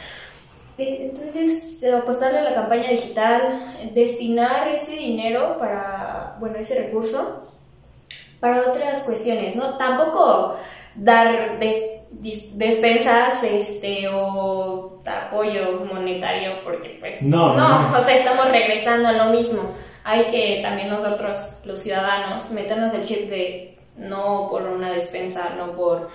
Eh, 0.79 1.11
entonces, 1.11 1.83
apostarle 1.91 2.41
a 2.41 2.43
la 2.43 2.55
campaña 2.55 2.91
digital, 2.91 3.63
destinar 3.95 4.69
ese 4.69 4.93
dinero 4.93 5.57
para, 5.59 6.37
bueno, 6.39 6.59
ese 6.59 6.83
recurso 6.83 7.46
para 8.41 8.61
otras 8.61 9.01
cuestiones, 9.01 9.57
¿no? 9.57 9.77
Tampoco 9.77 10.57
dar 10.95 11.59
despensas 12.11 13.43
este, 13.43 14.09
o 14.09 15.03
apoyo 15.05 15.85
monetario 15.93 16.53
porque 16.65 16.97
pues 17.01 17.23
no, 17.23 17.55
no, 17.55 17.77
o 17.97 18.05
sea, 18.05 18.17
estamos 18.17 18.51
regresando 18.51 19.09
a 19.09 19.13
lo 19.13 19.27
mismo 19.27 19.75
hay 20.07 20.27
que 20.27 20.61
también 20.63 20.89
nosotros, 20.89 21.63
los 21.65 21.81
ciudadanos, 21.81 22.51
meternos 22.51 22.95
el 22.95 23.05
chip 23.05 23.29
de 23.29 23.77
no 23.97 24.47
por 24.49 24.63
una 24.63 24.93
despensa, 24.93 25.51
no 25.59 25.73
por 25.73 26.11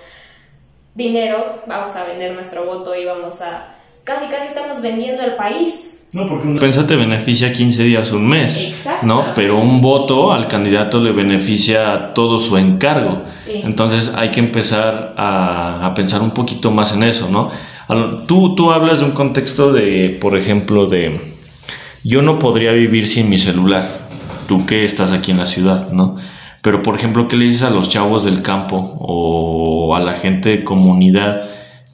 dinero, 0.94 1.60
vamos 1.66 1.94
a 1.96 2.04
vender 2.04 2.32
nuestro 2.32 2.64
voto 2.64 2.94
y 2.94 3.04
vamos 3.04 3.42
a... 3.42 3.74
Casi, 4.02 4.28
casi 4.28 4.46
estamos 4.46 4.80
vendiendo 4.80 5.22
el 5.22 5.36
país. 5.36 6.01
No, 6.14 6.28
porque 6.28 6.46
una 6.46 6.60
despensa 6.60 6.86
te 6.86 6.96
beneficia 6.96 7.52
15 7.52 7.84
días, 7.84 8.12
un 8.12 8.26
mes. 8.26 8.58
Exacto. 8.58 9.06
¿no? 9.06 9.24
Pero 9.34 9.58
un 9.58 9.80
voto 9.80 10.30
al 10.32 10.46
candidato 10.46 11.00
le 11.00 11.12
beneficia 11.12 12.12
todo 12.14 12.38
su 12.38 12.56
encargo. 12.58 13.22
Entonces 13.46 14.12
hay 14.14 14.30
que 14.30 14.40
empezar 14.40 15.14
a, 15.16 15.86
a, 15.86 15.94
pensar 15.94 16.20
un 16.20 16.32
poquito 16.32 16.70
más 16.70 16.92
en 16.94 17.04
eso, 17.04 17.30
¿no? 17.30 17.50
Tú, 18.26 18.54
tú 18.54 18.72
hablas 18.72 19.00
de 19.00 19.06
un 19.06 19.12
contexto 19.12 19.72
de, 19.72 20.16
por 20.20 20.36
ejemplo, 20.36 20.86
de 20.86 21.20
yo 22.04 22.22
no 22.22 22.38
podría 22.38 22.72
vivir 22.72 23.06
sin 23.06 23.28
mi 23.28 23.38
celular, 23.38 23.86
tú 24.48 24.66
que 24.66 24.84
estás 24.84 25.12
aquí 25.12 25.30
en 25.30 25.38
la 25.38 25.46
ciudad, 25.46 25.92
¿no? 25.92 26.16
Pero, 26.62 26.82
por 26.82 26.94
ejemplo, 26.94 27.26
¿qué 27.26 27.36
le 27.36 27.46
dices 27.46 27.62
a 27.62 27.70
los 27.70 27.88
chavos 27.88 28.24
del 28.24 28.42
campo 28.42 28.96
o 28.98 29.96
a 29.96 30.00
la 30.00 30.14
gente 30.14 30.50
de 30.50 30.64
comunidad 30.64 31.42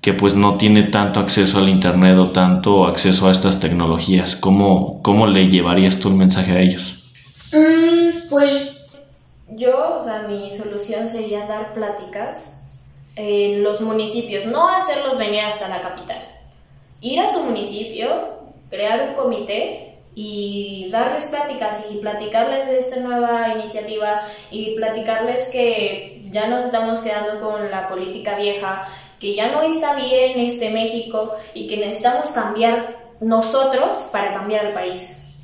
que 0.09 0.15
pues 0.15 0.33
no 0.33 0.57
tiene 0.57 0.85
tanto 0.85 1.21
acceso 1.21 1.59
al 1.59 1.69
Internet 1.69 2.17
o 2.17 2.31
tanto 2.31 2.87
acceso 2.87 3.29
a 3.29 3.31
estas 3.31 3.61
tecnologías? 3.61 4.37
¿Cómo, 4.37 5.03
cómo 5.03 5.27
le 5.27 5.51
llevarías 5.51 6.01
tú 6.01 6.09
el 6.09 6.15
mensaje 6.15 6.53
a 6.53 6.61
ellos? 6.61 7.05
Mm, 7.53 8.31
pues 8.31 8.71
yo, 9.51 9.99
o 10.01 10.03
sea, 10.03 10.23
mi 10.23 10.51
solución 10.51 11.07
sería 11.11 11.47
dar 11.47 11.75
pláticas 11.75 12.63
en 13.17 13.63
los 13.63 13.83
municipios, 13.83 14.47
no 14.47 14.71
hacerlos 14.71 15.19
venir 15.19 15.41
hasta 15.41 15.69
la 15.69 15.83
capital. 15.83 16.17
Ir 17.03 17.21
a 17.21 17.31
su 17.31 17.43
municipio, 17.43 18.09
crear 18.71 19.11
un 19.11 19.15
comité 19.15 19.99
y 20.15 20.89
darles 20.91 21.27
pláticas 21.27 21.85
y 21.93 21.99
platicarles 21.99 22.67
de 22.67 22.79
esta 22.79 22.97
nueva 23.01 23.53
iniciativa 23.55 24.23
y 24.51 24.75
platicarles 24.75 25.49
que 25.49 26.19
ya 26.33 26.47
nos 26.47 26.65
estamos 26.65 27.01
quedando 27.01 27.43
con 27.43 27.71
la 27.71 27.91
política 27.91 28.39
vieja, 28.39 28.89
que 29.19 29.35
ya 29.35 29.53
no 29.53 29.63
está 29.63 29.95
bien 29.95 30.39
este 30.41 30.71
México 30.71 31.35
y 31.55 31.67
que 31.67 31.79
necesitamos 31.79 32.29
cambiar 32.29 32.81
nosotros 33.21 34.09
para 34.13 34.33
cambiar 34.33 34.67
el 34.67 34.75
país. 34.75 35.41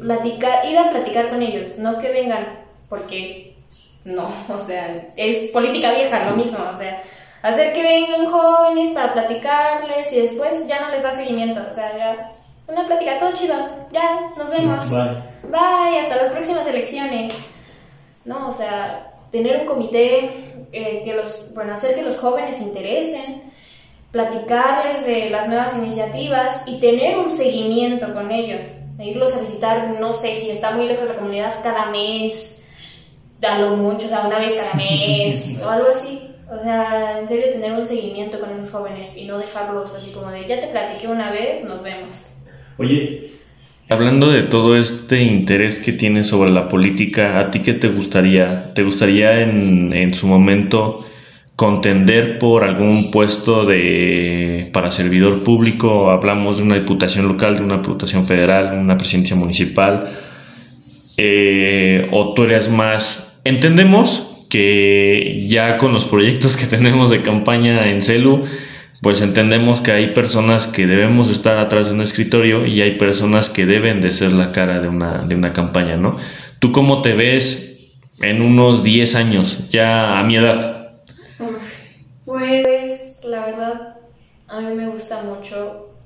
Platicar, 0.00 0.64
ir 0.64 0.78
a 0.78 0.90
platicar 0.90 1.28
con 1.28 1.42
ellos, 1.42 1.78
no 1.78 1.98
que 1.98 2.12
vengan, 2.12 2.60
porque 2.88 3.56
no, 4.04 4.30
o 4.48 4.58
sea, 4.58 5.08
es 5.16 5.50
política 5.50 5.92
vieja, 5.92 6.30
lo 6.30 6.36
mismo, 6.36 6.58
o 6.72 6.78
sea, 6.78 7.02
hacer 7.42 7.72
que 7.72 7.82
vengan 7.82 8.26
jóvenes 8.26 8.90
para 8.94 9.12
platicarles 9.12 10.12
y 10.12 10.20
después 10.20 10.66
ya 10.66 10.80
no 10.80 10.90
les 10.90 11.02
da 11.02 11.12
seguimiento, 11.12 11.60
o 11.68 11.72
sea, 11.72 11.96
ya 11.96 12.30
una 12.66 12.86
plática, 12.86 13.18
todo 13.18 13.32
chido. 13.32 13.54
Ya, 13.90 14.30
nos 14.36 14.50
vemos. 14.50 14.88
Bye. 14.88 15.50
Bye, 15.50 16.00
hasta 16.00 16.16
las 16.16 16.32
próximas 16.32 16.66
elecciones. 16.66 17.34
No, 18.24 18.48
o 18.48 18.52
sea, 18.52 19.12
tener 19.30 19.60
un 19.60 19.66
comité 19.66 20.51
eh, 20.72 21.02
que 21.04 21.14
los, 21.14 21.52
bueno, 21.54 21.74
hacer 21.74 21.94
que 21.94 22.02
los 22.02 22.18
jóvenes 22.18 22.56
se 22.56 22.64
interesen, 22.64 23.42
platicarles 24.10 25.06
de 25.06 25.30
las 25.30 25.48
nuevas 25.48 25.76
iniciativas 25.76 26.64
y 26.66 26.80
tener 26.80 27.18
un 27.18 27.30
seguimiento 27.30 28.12
con 28.14 28.30
ellos. 28.30 28.66
irlos 28.98 29.34
a 29.34 29.40
visitar, 29.40 30.00
no 30.00 30.12
sé, 30.12 30.34
si 30.34 30.50
está 30.50 30.70
muy 30.72 30.86
lejos 30.86 31.08
de 31.08 31.14
la 31.14 31.18
comunidad, 31.18 31.54
cada 31.62 31.86
mes, 31.86 32.68
a 33.42 33.58
lo 33.58 33.76
mucho, 33.76 34.06
o 34.06 34.08
sea, 34.08 34.26
una 34.26 34.38
vez 34.38 34.54
cada 34.54 34.74
mes, 34.76 35.60
o 35.62 35.68
algo 35.68 35.88
así. 35.88 36.28
O 36.50 36.62
sea, 36.62 37.18
en 37.18 37.26
serio, 37.26 37.50
tener 37.50 37.72
un 37.72 37.86
seguimiento 37.86 38.38
con 38.38 38.50
esos 38.50 38.70
jóvenes 38.70 39.16
y 39.16 39.24
no 39.24 39.38
dejarlos 39.38 39.94
así 39.94 40.10
como 40.10 40.30
de, 40.30 40.46
ya 40.46 40.60
te 40.60 40.68
platiqué 40.68 41.08
una 41.08 41.30
vez, 41.30 41.64
nos 41.64 41.82
vemos. 41.82 42.34
Oye, 42.78 43.32
hablando 43.92 44.30
de 44.30 44.42
todo 44.42 44.76
este 44.76 45.22
interés 45.22 45.78
que 45.78 45.92
tienes 45.92 46.26
sobre 46.28 46.50
la 46.50 46.68
política, 46.68 47.38
¿a 47.38 47.50
ti 47.50 47.60
qué 47.60 47.74
te 47.74 47.88
gustaría? 47.88 48.72
¿Te 48.74 48.82
gustaría 48.82 49.42
en, 49.42 49.92
en 49.92 50.14
su 50.14 50.26
momento 50.26 51.04
contender 51.56 52.38
por 52.38 52.64
algún 52.64 53.10
puesto 53.10 53.64
de 53.64 54.70
para 54.72 54.90
servidor 54.90 55.42
público? 55.42 56.10
Hablamos 56.10 56.56
de 56.56 56.64
una 56.64 56.76
diputación 56.76 57.28
local, 57.28 57.56
de 57.56 57.64
una 57.64 57.76
diputación 57.76 58.26
federal, 58.26 58.70
de 58.70 58.78
una 58.78 58.96
presidencia 58.96 59.36
municipal. 59.36 60.08
Eh, 61.16 62.08
¿O 62.10 62.34
tú 62.34 62.44
eres 62.44 62.70
más? 62.70 63.38
Entendemos 63.44 64.46
que 64.48 65.44
ya 65.46 65.78
con 65.78 65.92
los 65.92 66.04
proyectos 66.06 66.56
que 66.56 66.66
tenemos 66.76 67.10
de 67.10 67.22
campaña 67.22 67.88
en 67.88 68.00
CELU, 68.00 68.44
pues 69.02 69.20
entendemos 69.20 69.80
que 69.80 69.90
hay 69.90 70.14
personas 70.14 70.68
que 70.68 70.86
debemos 70.86 71.28
estar 71.28 71.58
atrás 71.58 71.88
de 71.88 71.94
un 71.94 72.02
escritorio 72.02 72.64
y 72.64 72.82
hay 72.82 72.92
personas 72.92 73.50
que 73.50 73.66
deben 73.66 74.00
de 74.00 74.12
ser 74.12 74.30
la 74.30 74.52
cara 74.52 74.80
de 74.80 74.86
una, 74.86 75.24
de 75.24 75.34
una 75.34 75.52
campaña, 75.52 75.96
¿no? 75.96 76.18
¿Tú 76.60 76.70
cómo 76.70 77.02
te 77.02 77.12
ves 77.14 77.98
en 78.20 78.40
unos 78.40 78.84
10 78.84 79.16
años, 79.16 79.68
ya 79.70 80.20
a 80.20 80.22
mi 80.22 80.36
edad? 80.36 81.00
Pues 82.24 83.24
la 83.24 83.44
verdad, 83.46 83.96
a 84.46 84.60
mí 84.60 84.72
me 84.76 84.88
gusta 84.88 85.24
mucho 85.24 85.96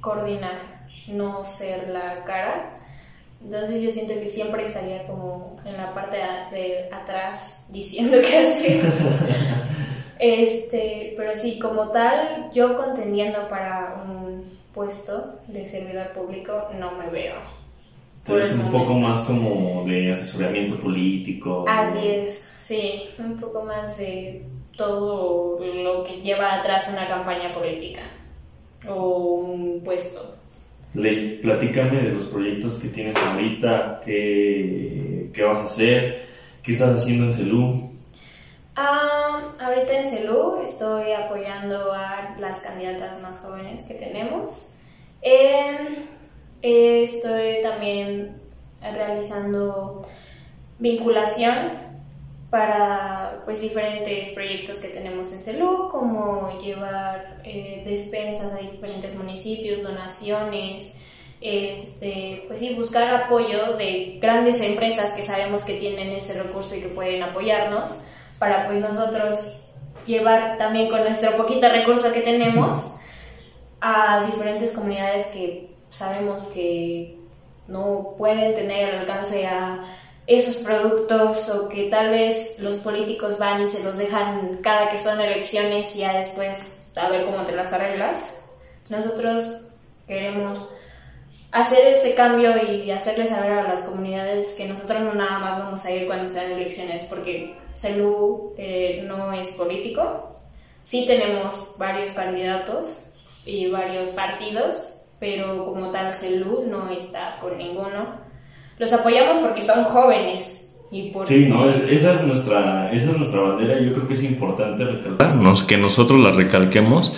coordinar, 0.00 0.86
no 1.08 1.44
ser 1.44 1.88
la 1.88 2.22
cara. 2.24 2.78
Entonces 3.42 3.82
yo 3.82 3.90
siento 3.90 4.14
que 4.14 4.28
siempre 4.28 4.64
estaría 4.64 5.08
como 5.08 5.56
en 5.66 5.76
la 5.76 5.92
parte 5.92 6.18
de 6.52 6.88
atrás 6.92 7.66
diciendo 7.72 8.16
qué 8.20 8.38
hacer. 8.38 8.92
Este, 10.18 11.14
pero 11.16 11.34
sí, 11.34 11.58
como 11.58 11.90
tal, 11.90 12.50
yo 12.52 12.76
contendiendo 12.76 13.48
para 13.48 14.04
un 14.06 14.44
puesto 14.72 15.40
de 15.48 15.64
servidor 15.66 16.12
público 16.12 16.68
no 16.78 16.92
me 16.92 17.08
veo. 17.10 17.36
Entonces 18.26 18.58
un 18.58 18.70
poco 18.72 18.94
más 18.94 19.20
como 19.22 19.84
de 19.86 20.10
asesoramiento 20.10 20.76
político. 20.76 21.64
Así 21.68 22.08
es, 22.08 22.48
sí, 22.62 23.02
un 23.18 23.38
poco 23.38 23.64
más 23.64 23.98
de 23.98 24.46
todo 24.76 25.60
lo 25.60 26.04
que 26.04 26.20
lleva 26.22 26.54
atrás 26.54 26.88
una 26.90 27.06
campaña 27.06 27.52
política 27.52 28.00
o 28.88 29.36
un 29.36 29.82
puesto. 29.84 30.36
Ley, 30.94 31.40
platícame 31.42 32.02
de 32.02 32.10
los 32.12 32.24
proyectos 32.24 32.74
que 32.76 32.88
tienes 32.88 33.16
ahorita, 33.16 34.00
qué, 34.04 35.28
qué 35.32 35.42
vas 35.42 35.58
a 35.58 35.64
hacer, 35.64 36.26
qué 36.62 36.72
estás 36.72 36.94
haciendo 36.94 37.26
en 37.26 37.34
CELU. 37.34 37.90
Ah, 38.76 39.13
ahorita 39.64 40.00
en 40.00 40.06
CELU 40.06 40.60
estoy 40.62 41.12
apoyando 41.12 41.92
a 41.92 42.36
las 42.38 42.60
candidatas 42.60 43.20
más 43.22 43.38
jóvenes 43.38 43.84
que 43.84 43.94
tenemos. 43.94 44.74
Em, 45.22 46.06
estoy 46.62 47.62
también 47.62 48.40
realizando 48.80 50.06
vinculación 50.78 51.82
para 52.50 53.42
pues 53.44 53.60
diferentes 53.60 54.30
proyectos 54.30 54.78
que 54.78 54.88
tenemos 54.88 55.32
en 55.32 55.40
CELU, 55.40 55.88
como 55.90 56.60
llevar 56.60 57.40
eh, 57.44 57.82
despensas 57.86 58.52
a 58.52 58.58
diferentes 58.58 59.16
municipios, 59.16 59.82
donaciones, 59.82 61.00
es 61.40 61.78
este, 61.78 62.44
pues 62.46 62.60
sí, 62.60 62.74
buscar 62.74 63.12
apoyo 63.14 63.76
de 63.76 64.18
grandes 64.20 64.60
empresas 64.60 65.12
que 65.12 65.22
sabemos 65.24 65.62
que 65.64 65.74
tienen 65.74 66.08
ese 66.08 66.42
recurso 66.42 66.74
y 66.74 66.80
que 66.80 66.88
pueden 66.88 67.22
apoyarnos 67.22 68.04
para 68.38 68.66
pues 68.66 68.80
nosotros 68.80 69.70
llevar 70.06 70.56
también 70.58 70.90
con 70.90 71.02
nuestro 71.02 71.36
poquito 71.36 71.68
recurso 71.68 72.12
que 72.12 72.20
tenemos 72.20 72.96
a 73.80 74.24
diferentes 74.26 74.72
comunidades 74.72 75.26
que 75.26 75.74
sabemos 75.90 76.44
que 76.44 77.18
no 77.68 78.14
pueden 78.18 78.54
tener 78.54 78.90
el 78.90 79.00
alcance 79.00 79.46
a 79.46 79.84
esos 80.26 80.56
productos 80.56 81.48
o 81.50 81.68
que 81.68 81.90
tal 81.90 82.10
vez 82.10 82.56
los 82.58 82.76
políticos 82.76 83.38
van 83.38 83.62
y 83.62 83.68
se 83.68 83.82
los 83.82 83.96
dejan 83.96 84.58
cada 84.62 84.88
que 84.88 84.98
son 84.98 85.20
elecciones 85.20 85.94
y 85.96 86.00
ya 86.00 86.16
después 86.16 86.90
a 86.96 87.08
ver 87.08 87.24
cómo 87.24 87.44
te 87.44 87.54
las 87.54 87.72
arreglas. 87.72 88.40
Nosotros 88.88 89.68
queremos 90.06 90.68
hacer 91.54 91.86
ese 91.86 92.14
cambio 92.14 92.52
y 92.60 92.90
hacerles 92.90 93.28
saber 93.28 93.52
a 93.52 93.62
las 93.62 93.82
comunidades 93.82 94.54
que 94.58 94.66
nosotros 94.66 95.00
no 95.02 95.14
nada 95.14 95.38
más 95.38 95.58
vamos 95.60 95.84
a 95.84 95.92
ir 95.92 96.06
cuando 96.06 96.26
sean 96.26 96.50
elecciones, 96.50 97.04
porque 97.04 97.54
CELU 97.74 98.54
eh, 98.58 99.04
no 99.06 99.32
es 99.32 99.52
político. 99.52 100.32
Sí 100.82 101.04
tenemos 101.06 101.76
varios 101.78 102.10
candidatos 102.10 103.44
y 103.46 103.70
varios 103.70 104.10
partidos, 104.10 105.02
pero 105.20 105.64
como 105.64 105.92
tal 105.92 106.12
CELU 106.12 106.64
no 106.68 106.90
está 106.90 107.38
con 107.40 107.56
ninguno. 107.56 108.18
Los 108.78 108.92
apoyamos 108.92 109.38
porque 109.38 109.62
son 109.62 109.84
jóvenes. 109.84 110.72
Y 110.90 111.12
Sí, 111.24 111.46
no, 111.46 111.68
esa, 111.68 112.14
es 112.14 112.24
nuestra, 112.24 112.92
esa 112.92 113.10
es 113.12 113.16
nuestra 113.16 113.40
bandera 113.40 113.80
yo 113.80 113.92
creo 113.92 114.08
que 114.08 114.14
es 114.14 114.24
importante 114.24 114.84
recalcarnos, 114.84 115.62
que 115.62 115.76
nosotros 115.76 116.20
la 116.20 116.32
recalquemos 116.32 117.16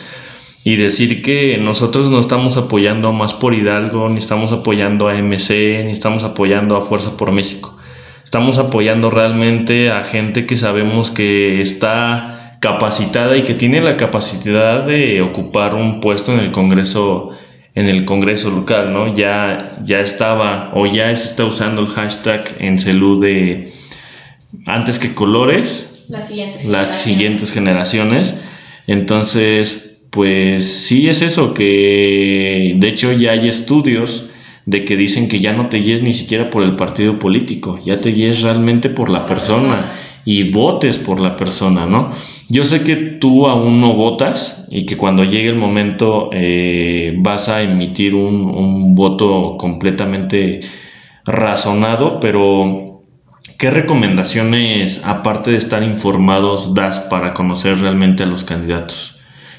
y 0.66 0.74
decir 0.74 1.22
que 1.22 1.58
nosotros 1.58 2.10
no 2.10 2.18
estamos 2.18 2.56
apoyando 2.56 3.10
a 3.10 3.12
Más 3.12 3.34
por 3.34 3.54
Hidalgo, 3.54 4.08
ni 4.08 4.18
estamos 4.18 4.50
apoyando 4.50 5.06
a 5.06 5.14
MC, 5.14 5.84
ni 5.84 5.92
estamos 5.92 6.24
apoyando 6.24 6.76
a 6.76 6.80
Fuerza 6.80 7.16
por 7.16 7.30
México. 7.30 7.76
Estamos 8.24 8.58
apoyando 8.58 9.08
realmente 9.08 9.90
a 9.92 10.02
gente 10.02 10.44
que 10.44 10.56
sabemos 10.56 11.12
que 11.12 11.60
está 11.60 12.58
capacitada 12.60 13.36
y 13.36 13.44
que 13.44 13.54
tiene 13.54 13.80
la 13.80 13.96
capacidad 13.96 14.84
de 14.84 15.22
ocupar 15.22 15.76
un 15.76 16.00
puesto 16.00 16.32
en 16.32 16.40
el 16.40 16.50
Congreso 16.50 17.30
en 17.76 17.86
el 17.86 18.04
Congreso 18.04 18.50
local, 18.50 18.92
¿no? 18.92 19.14
Ya, 19.14 19.78
ya 19.84 20.00
estaba 20.00 20.72
o 20.74 20.84
ya 20.86 21.16
se 21.16 21.28
está 21.28 21.44
usando 21.44 21.80
el 21.80 21.88
hashtag 21.88 22.42
en 22.58 22.80
Celu 22.80 23.20
de 23.20 23.72
antes 24.66 24.98
que 24.98 25.14
colores, 25.14 26.04
las 26.08 26.26
siguientes, 26.26 26.64
las 26.64 27.02
siguientes 27.02 27.52
generaciones. 27.52 28.42
Entonces, 28.88 29.85
pues 30.10 30.64
sí 30.86 31.08
es 31.08 31.22
eso, 31.22 31.54
que 31.54 32.74
de 32.76 32.88
hecho 32.88 33.12
ya 33.12 33.32
hay 33.32 33.48
estudios 33.48 34.30
de 34.66 34.84
que 34.84 34.96
dicen 34.96 35.28
que 35.28 35.40
ya 35.40 35.52
no 35.52 35.68
te 35.68 35.78
guíes 35.78 36.02
ni 36.02 36.12
siquiera 36.12 36.50
por 36.50 36.62
el 36.64 36.74
partido 36.74 37.18
político, 37.18 37.78
ya 37.84 38.00
te 38.00 38.10
guíes 38.10 38.42
realmente 38.42 38.90
por 38.90 39.08
la 39.08 39.24
persona 39.24 39.92
y 40.24 40.50
votes 40.50 40.98
por 40.98 41.20
la 41.20 41.36
persona, 41.36 41.86
¿no? 41.86 42.10
Yo 42.48 42.64
sé 42.64 42.82
que 42.82 42.96
tú 42.96 43.46
aún 43.46 43.80
no 43.80 43.94
votas 43.94 44.66
y 44.70 44.84
que 44.84 44.96
cuando 44.96 45.22
llegue 45.22 45.48
el 45.48 45.54
momento 45.54 46.30
eh, 46.32 47.14
vas 47.18 47.48
a 47.48 47.62
emitir 47.62 48.16
un, 48.16 48.44
un 48.44 48.96
voto 48.96 49.56
completamente 49.56 50.60
razonado, 51.24 52.18
pero 52.18 53.02
¿qué 53.56 53.70
recomendaciones, 53.70 55.04
aparte 55.06 55.52
de 55.52 55.58
estar 55.58 55.84
informados, 55.84 56.74
das 56.74 56.98
para 57.08 57.32
conocer 57.32 57.78
realmente 57.78 58.24
a 58.24 58.26
los 58.26 58.42
candidatos? 58.42 59.15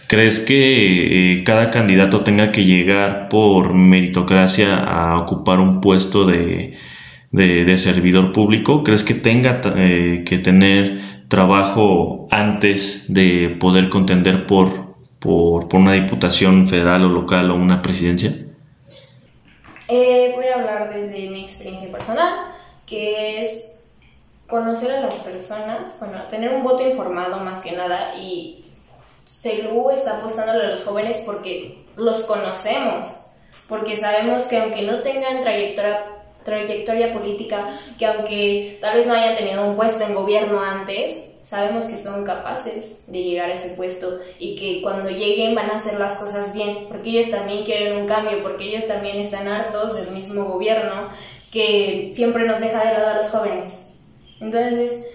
¿Crees 0.08 0.39
que 0.39 1.34
eh, 1.34 1.43
cada 1.43 1.70
candidato 1.70 2.24
tenga 2.24 2.54
que 2.54 2.63
llegar 2.63 3.28
por 3.28 3.74
meritocracia 3.74 4.78
a 4.78 5.20
ocupar 5.20 5.60
un 5.60 5.82
puesto 5.82 6.26
de, 6.26 6.78
servidor 7.78 8.32
público? 8.32 8.84
¿Crees 8.84 9.04
que 9.04 9.15
tenga 9.15 9.60
eh, 9.76 10.24
que 10.26 10.38
tener 10.38 11.28
trabajo 11.28 12.30
antes 12.32 13.13
de 13.13 13.58
poder 13.60 13.89
contender 13.89 14.48
por, 14.48 14.96
por, 15.20 15.67
una 15.76 15.91
diputación 15.91 16.70
federal 16.70 17.04
o 17.04 17.10
local 17.10 17.52
o 17.52 17.56
una 17.56 17.82
presidencia? 17.82 18.34
Eh, 19.89 20.32
voy 20.38 20.46
a 20.46 20.56
hablar 20.56 20.93
desde 20.96 21.30
mi 21.30 21.41
experiencia 21.41 21.91
personal, 21.91 22.30
que 22.88 23.41
es 23.41 23.82
conocer 24.48 24.91
a 24.91 25.02
las 25.02 25.15
personas, 25.15 25.98
bueno, 26.00 26.24
tener 26.30 26.54
un 26.54 26.63
voto 26.63 26.88
informado 26.88 27.43
más 27.43 27.60
que 27.60 27.74
nada 27.74 28.15
y 28.17 28.63
CELU 29.39 29.91
está 29.91 30.17
apostándole 30.17 30.65
a 30.65 30.69
los 30.69 30.84
jóvenes 30.84 31.21
porque 31.26 31.86
los 31.95 32.21
conocemos, 32.21 33.32
porque 33.67 33.97
sabemos 33.97 34.45
que 34.45 34.58
aunque 34.58 34.82
no 34.82 35.02
tengan 35.02 35.41
trayectoria, 35.41 36.06
trayectoria 36.43 37.13
política, 37.13 37.69
que 38.00 38.06
aunque 38.06 38.78
tal 38.82 38.97
vez 38.97 39.06
no 39.06 39.13
hayan 39.13 39.36
tenido 39.36 39.67
un 39.67 39.76
puesto 39.76 40.04
en 40.06 40.15
gobierno 40.15 40.62
antes, 40.62 41.32
sabemos 41.43 41.86
que 41.86 41.97
son 41.97 42.23
capaces 42.23 43.06
de 43.08 43.23
llegar 43.23 43.50
a 43.50 43.54
ese 43.54 43.76
puesto 43.76 44.19
y 44.39 44.56
que 44.56 44.82
cuando 44.82 45.10
lleguen 45.10 45.56
van 45.56 45.69
a 45.71 45.76
hacer 45.76 46.00
las 46.00 46.17
cosas 46.17 46.54
bien, 46.54 46.88
porque 46.88 47.12
ellos 47.12 47.30
también 47.30 47.63
quieren 47.63 47.97
un 47.97 48.08
cambio, 48.08 48.41
porque 48.41 48.65
ellos 48.65 48.88
también 48.88 49.17
están 49.17 49.47
hartos 49.47 49.95
del 49.95 50.12
mismo 50.12 50.45
gobierno 50.45 51.10
que 51.52 52.12
siempre 52.13 52.45
nos 52.45 52.60
deja 52.60 52.86
de 52.86 52.93
lado 52.93 53.08
a 53.08 53.17
los 53.17 53.30
jóvenes. 53.30 54.02
Entonces, 54.39 55.06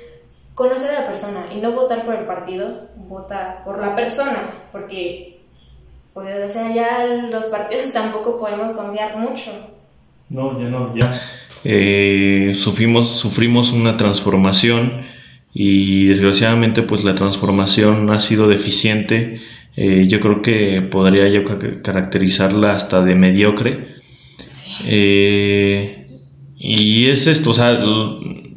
conocer 0.55 0.95
a 0.95 1.01
la 1.01 1.07
persona 1.07 1.47
y 1.55 1.59
no 1.59 1.73
votar 1.73 2.05
por 2.05 2.15
el 2.15 2.25
partido, 2.27 2.69
vota 3.09 3.62
por 3.65 3.81
la 3.81 3.97
persona, 3.97 4.55
porque 4.71 5.41
pues, 6.12 6.55
ya 6.75 7.07
los 7.31 7.47
partidos 7.47 7.91
tampoco 7.93 8.38
podemos 8.38 8.73
confiar 8.73 9.17
mucho. 9.17 9.51
No, 10.29 10.59
ya 10.59 10.69
no, 10.69 10.95
ya. 10.97 11.21
Eh, 11.65 12.53
sufrimos, 12.55 13.09
sufrimos 13.09 13.73
una 13.73 13.97
transformación 13.97 15.03
y 15.55 16.07
desgraciadamente 16.07 16.83
pues 16.83 17.05
la 17.05 17.15
transformación 17.15 18.11
ha 18.11 18.19
sido 18.19 18.49
deficiente. 18.49 19.41
Eh, 19.77 20.05
yo 20.07 20.21
creo 20.21 20.43
que 20.43 20.83
podría 20.83 21.29
yo 21.29 21.45
caracterizarla 21.83 22.75
hasta 22.75 23.05
de 23.05 23.15
mediocre. 23.15 23.81
Eh, 24.87 26.07
y 26.57 27.09
es 27.09 27.27
esto, 27.27 27.51
o 27.51 27.55
sea, 27.55 27.79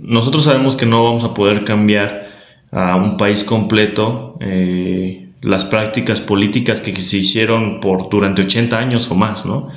nosotros 0.07 0.43
sabemos 0.43 0.75
que 0.75 0.85
no 0.85 1.03
vamos 1.03 1.23
a 1.23 1.33
poder 1.33 1.63
cambiar 1.63 2.27
a 2.71 2.95
un 2.95 3.17
país 3.17 3.43
completo 3.43 4.37
eh, 4.39 5.29
las 5.41 5.65
prácticas 5.65 6.21
políticas 6.21 6.81
que 6.81 6.95
se 6.95 7.17
hicieron 7.17 7.79
por 7.79 8.09
durante 8.09 8.41
80 8.43 8.77
años 8.77 9.09
o 9.11 9.15
más, 9.15 9.45
¿no? 9.45 9.69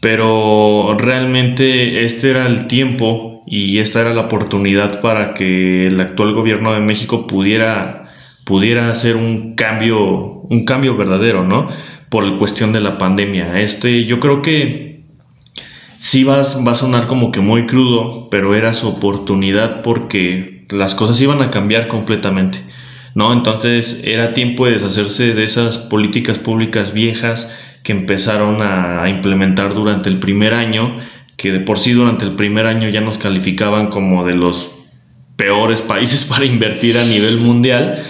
Pero 0.00 0.96
realmente 0.98 2.04
este 2.04 2.30
era 2.30 2.46
el 2.46 2.66
tiempo 2.66 3.42
y 3.46 3.78
esta 3.78 4.00
era 4.00 4.14
la 4.14 4.22
oportunidad 4.22 5.00
para 5.00 5.34
que 5.34 5.86
el 5.86 6.00
actual 6.00 6.34
gobierno 6.34 6.72
de 6.72 6.80
México 6.80 7.26
pudiera, 7.26 8.04
pudiera 8.44 8.90
hacer 8.90 9.16
un 9.16 9.54
cambio, 9.54 10.42
un 10.42 10.64
cambio 10.64 10.96
verdadero, 10.96 11.44
¿no? 11.44 11.68
Por 12.08 12.24
la 12.24 12.36
cuestión 12.38 12.72
de 12.72 12.80
la 12.80 12.98
pandemia. 12.98 13.60
Este, 13.60 14.04
yo 14.04 14.20
creo 14.20 14.42
que 14.42 14.85
sí 15.98 16.24
vas, 16.24 16.64
va 16.66 16.72
a 16.72 16.76
sonar 16.76 17.06
como 17.06 17.32
que 17.32 17.40
muy 17.40 17.66
crudo, 17.66 18.28
pero 18.30 18.54
era 18.54 18.74
su 18.74 18.88
oportunidad 18.88 19.82
porque 19.82 20.66
las 20.70 20.94
cosas 20.94 21.20
iban 21.20 21.42
a 21.42 21.50
cambiar 21.50 21.88
completamente. 21.88 22.58
¿no? 23.14 23.32
Entonces 23.32 24.02
era 24.04 24.34
tiempo 24.34 24.66
de 24.66 24.72
deshacerse 24.72 25.34
de 25.34 25.44
esas 25.44 25.78
políticas 25.78 26.38
públicas 26.38 26.92
viejas 26.92 27.56
que 27.82 27.92
empezaron 27.92 28.58
a 28.60 29.08
implementar 29.08 29.74
durante 29.74 30.08
el 30.08 30.18
primer 30.18 30.52
año, 30.54 30.96
que 31.36 31.52
de 31.52 31.60
por 31.60 31.78
sí 31.78 31.92
durante 31.92 32.24
el 32.24 32.32
primer 32.32 32.66
año 32.66 32.88
ya 32.88 33.00
nos 33.00 33.18
calificaban 33.18 33.88
como 33.88 34.24
de 34.26 34.34
los 34.34 34.76
peores 35.36 35.82
países 35.82 36.24
para 36.28 36.44
invertir 36.44 36.98
a 36.98 37.04
nivel 37.04 37.38
mundial 37.38 38.02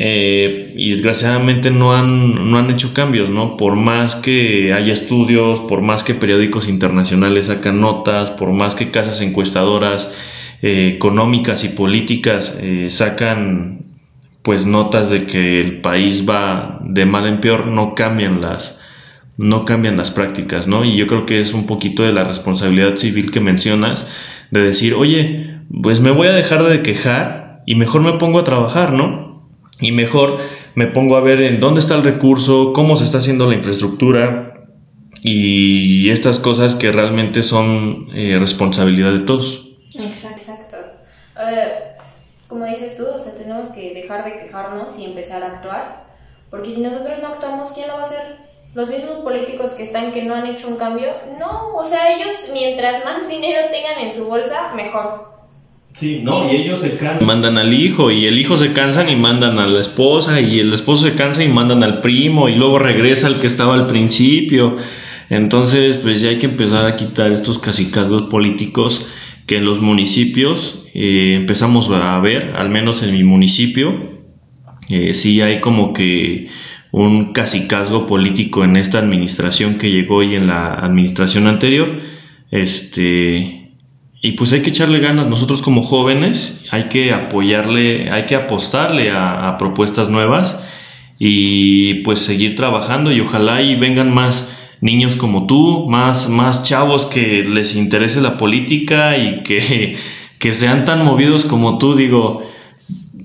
eh, 0.00 0.74
y 0.76 0.92
desgraciadamente 0.92 1.72
no 1.72 1.92
han, 1.92 2.52
no 2.52 2.56
han 2.56 2.70
hecho 2.70 2.94
cambios, 2.94 3.30
¿no? 3.30 3.56
Por 3.56 3.74
más 3.74 4.14
que 4.14 4.72
haya 4.72 4.92
estudios, 4.92 5.58
por 5.58 5.82
más 5.82 6.04
que 6.04 6.14
periódicos 6.14 6.68
internacionales 6.68 7.46
sacan 7.46 7.80
notas, 7.80 8.30
por 8.30 8.52
más 8.52 8.76
que 8.76 8.92
casas 8.92 9.20
encuestadoras 9.22 10.14
eh, 10.62 10.92
económicas 10.94 11.64
y 11.64 11.70
políticas 11.70 12.56
eh, 12.62 12.86
sacan 12.90 13.86
pues 14.42 14.66
notas 14.66 15.10
de 15.10 15.24
que 15.24 15.60
el 15.60 15.80
país 15.80 16.24
va 16.30 16.78
de 16.84 17.04
mal 17.04 17.26
en 17.26 17.40
peor, 17.40 17.66
no 17.66 17.96
cambian 17.96 18.40
las, 18.40 18.80
no 19.36 19.64
cambian 19.64 19.96
las 19.96 20.12
prácticas, 20.12 20.68
¿no? 20.68 20.84
Y 20.84 20.94
yo 20.94 21.08
creo 21.08 21.26
que 21.26 21.40
es 21.40 21.54
un 21.54 21.66
poquito 21.66 22.04
de 22.04 22.12
la 22.12 22.22
responsabilidad 22.22 22.94
civil 22.94 23.32
que 23.32 23.40
mencionas, 23.40 24.08
de 24.52 24.62
decir, 24.62 24.94
oye, 24.94 25.56
pues 25.82 26.00
me 26.00 26.12
voy 26.12 26.28
a 26.28 26.32
dejar 26.32 26.62
de 26.62 26.82
quejar 26.82 27.64
y 27.66 27.74
mejor 27.74 28.02
me 28.02 28.12
pongo 28.12 28.38
a 28.38 28.44
trabajar, 28.44 28.92
¿no? 28.92 29.27
Y 29.80 29.92
mejor 29.92 30.38
me 30.74 30.86
pongo 30.86 31.16
a 31.16 31.20
ver 31.20 31.40
en 31.42 31.60
dónde 31.60 31.80
está 31.80 31.94
el 31.94 32.04
recurso, 32.04 32.72
cómo 32.72 32.96
se 32.96 33.04
está 33.04 33.18
haciendo 33.18 33.48
la 33.48 33.54
infraestructura 33.54 34.66
y 35.22 36.10
estas 36.10 36.38
cosas 36.38 36.74
que 36.74 36.92
realmente 36.92 37.42
son 37.42 38.08
eh, 38.14 38.36
responsabilidad 38.38 39.12
de 39.12 39.20
todos. 39.20 39.68
Exacto. 39.94 40.76
como 42.48 42.64
dices 42.66 42.96
tú, 42.96 43.04
o 43.06 43.18
sea, 43.18 43.34
tenemos 43.34 43.70
que 43.70 43.94
dejar 43.94 44.24
de 44.24 44.38
quejarnos 44.38 44.98
y 44.98 45.04
empezar 45.04 45.42
a 45.42 45.48
actuar, 45.48 46.06
porque 46.50 46.70
si 46.70 46.80
nosotros 46.80 47.18
no 47.20 47.28
actuamos, 47.28 47.72
¿quién 47.72 47.88
lo 47.88 47.94
va 47.94 48.00
a 48.00 48.04
hacer? 48.04 48.38
los 48.74 48.90
mismos 48.90 49.18
políticos 49.18 49.72
que 49.72 49.82
están 49.82 50.12
que 50.12 50.22
no 50.22 50.34
han 50.34 50.46
hecho 50.46 50.68
un 50.68 50.76
cambio, 50.76 51.10
no, 51.38 51.74
o 51.74 51.84
sea, 51.84 52.14
ellos 52.14 52.32
mientras 52.52 53.04
más 53.04 53.28
dinero 53.28 53.60
tengan 53.70 53.98
en 53.98 54.14
su 54.14 54.26
bolsa, 54.26 54.72
mejor. 54.74 55.37
Sí, 55.98 56.20
no, 56.22 56.48
y 56.48 56.54
ellos 56.54 56.78
se 56.78 56.96
cansan. 56.96 57.26
Mandan 57.26 57.58
al 57.58 57.74
hijo 57.74 58.12
y 58.12 58.26
el 58.26 58.38
hijo 58.38 58.56
se 58.56 58.72
cansan 58.72 59.10
y 59.10 59.16
mandan 59.16 59.58
a 59.58 59.66
la 59.66 59.80
esposa 59.80 60.40
y 60.40 60.60
el 60.60 60.72
esposo 60.72 61.08
se 61.08 61.16
cansa 61.16 61.42
y 61.42 61.48
mandan 61.48 61.82
al 61.82 62.00
primo 62.02 62.48
y 62.48 62.54
luego 62.54 62.78
regresa 62.78 63.26
el 63.26 63.40
que 63.40 63.48
estaba 63.48 63.74
al 63.74 63.88
principio. 63.88 64.76
Entonces, 65.28 65.96
pues 65.96 66.20
ya 66.20 66.28
hay 66.28 66.38
que 66.38 66.46
empezar 66.46 66.86
a 66.86 66.94
quitar 66.94 67.32
estos 67.32 67.58
casicazgos 67.58 68.24
políticos 68.24 69.08
que 69.46 69.56
en 69.56 69.64
los 69.64 69.80
municipios 69.80 70.86
eh, 70.94 71.34
empezamos 71.34 71.90
a 71.90 72.16
ver, 72.20 72.52
al 72.56 72.70
menos 72.70 73.02
en 73.02 73.12
mi 73.12 73.24
municipio, 73.24 74.08
eh, 74.90 75.14
sí 75.14 75.40
hay 75.40 75.60
como 75.60 75.92
que 75.92 76.46
un 76.92 77.32
casicazgo 77.32 78.06
político 78.06 78.62
en 78.62 78.76
esta 78.76 79.00
administración 79.00 79.78
que 79.78 79.90
llegó 79.90 80.22
y 80.22 80.36
en 80.36 80.46
la 80.46 80.74
administración 80.74 81.48
anterior. 81.48 81.98
Este, 82.52 83.57
y 84.20 84.32
pues 84.32 84.52
hay 84.52 84.62
que 84.62 84.70
echarle 84.70 84.98
ganas. 85.00 85.28
Nosotros 85.28 85.62
como 85.62 85.82
jóvenes 85.82 86.64
hay 86.70 86.84
que 86.84 87.12
apoyarle, 87.12 88.10
hay 88.10 88.26
que 88.26 88.34
apostarle 88.34 89.12
a, 89.12 89.56
propuestas 89.58 90.08
nuevas 90.08 90.62
y 91.18 91.94
pues 92.02 92.20
seguir 92.20 92.56
trabajando 92.56 93.12
y 93.12 93.20
ojalá 93.20 93.62
y 93.62 93.76
vengan 93.76 94.12
más 94.12 94.58
niños 94.80 95.16
como 95.16 95.46
tú, 95.46 95.88
más, 95.88 96.28
más 96.28 96.62
chavos 96.62 97.06
que 97.06 97.44
les 97.44 97.74
interese 97.74 98.20
la 98.20 98.36
política 98.36 99.18
y 99.18 99.42
que, 99.42 99.96
que 100.38 100.52
sean 100.52 100.84
tan 100.84 101.04
movidos 101.04 101.44
como 101.44 101.78
tú. 101.78 101.94
Digo, 101.94 102.42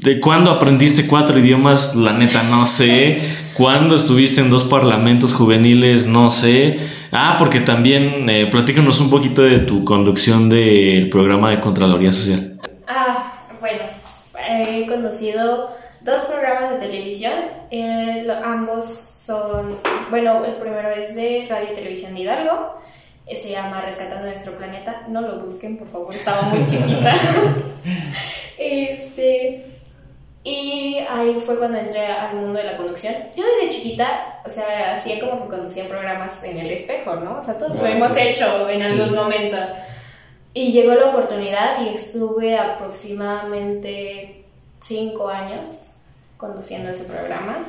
¿de 0.03 0.19
cuándo 0.19 0.51
aprendiste 0.51 1.07
cuatro 1.07 1.39
idiomas? 1.39 1.95
La 1.95 2.13
neta 2.13 2.43
no 2.43 2.67
sé. 2.67 3.21
¿Cuándo 3.55 3.95
estuviste 3.95 4.41
en 4.41 4.49
dos 4.49 4.65
parlamentos 4.65 5.33
juveniles? 5.33 6.05
No 6.05 6.29
sé. 6.29 6.77
Ah, 7.11 7.35
porque 7.39 7.61
también 7.61 8.29
eh, 8.29 8.47
platícanos 8.47 8.99
un 8.99 9.09
poquito 9.09 9.43
de 9.43 9.59
tu 9.59 9.85
conducción 9.85 10.49
del 10.49 11.09
programa 11.09 11.51
de 11.51 11.59
Contraloría 11.59 12.11
Social. 12.11 12.59
Ah, 12.87 13.33
bueno, 13.61 13.83
he 14.49 14.85
conducido 14.87 15.69
dos 16.01 16.23
programas 16.23 16.71
de 16.71 16.87
televisión, 16.87 17.33
eh, 17.71 18.27
ambos 18.43 18.85
son, 18.85 19.69
bueno, 20.09 20.43
el 20.43 20.55
primero 20.55 20.89
es 20.89 21.15
de 21.15 21.47
Radio 21.49 21.67
y 21.71 21.75
Televisión 21.75 22.13
de 22.13 22.21
Hidalgo, 22.21 22.77
eh, 23.25 23.37
se 23.37 23.51
llama 23.51 23.79
Rescatando 23.81 24.27
Nuestro 24.27 24.53
Planeta, 24.57 25.03
no 25.07 25.21
lo 25.21 25.39
busquen, 25.39 25.77
por 25.77 25.87
favor, 25.87 26.13
estaba 26.13 26.41
muy 26.41 26.65
chiquita. 26.65 27.15
este, 28.57 29.72
y 30.43 30.97
ahí 31.09 31.39
fue 31.39 31.57
cuando 31.57 31.77
entré 31.77 32.05
al 32.05 32.35
mundo 32.35 32.59
de 32.59 32.65
la 32.65 32.77
conducción. 32.77 33.13
Yo 33.35 33.43
desde 33.43 33.73
chiquita, 33.73 34.41
o 34.45 34.49
sea, 34.49 34.93
hacía 34.93 35.19
como 35.21 35.43
que 35.43 35.55
conducía 35.55 35.87
programas 35.87 36.43
en 36.43 36.57
el 36.57 36.71
espejo, 36.71 37.15
¿no? 37.15 37.39
O 37.39 37.43
sea, 37.43 37.57
todos 37.57 37.77
lo 37.77 37.85
hemos 37.85 38.15
hecho 38.17 38.69
en 38.69 38.81
algún 38.81 39.15
momento. 39.15 39.55
Y 40.53 40.73
llegó 40.73 40.95
la 40.95 41.09
oportunidad 41.09 41.81
y 41.81 41.95
estuve 41.95 42.57
aproximadamente 42.57 44.43
cinco 44.83 45.29
años 45.29 45.99
conduciendo 46.35 46.89
ese 46.89 47.05
programa. 47.05 47.65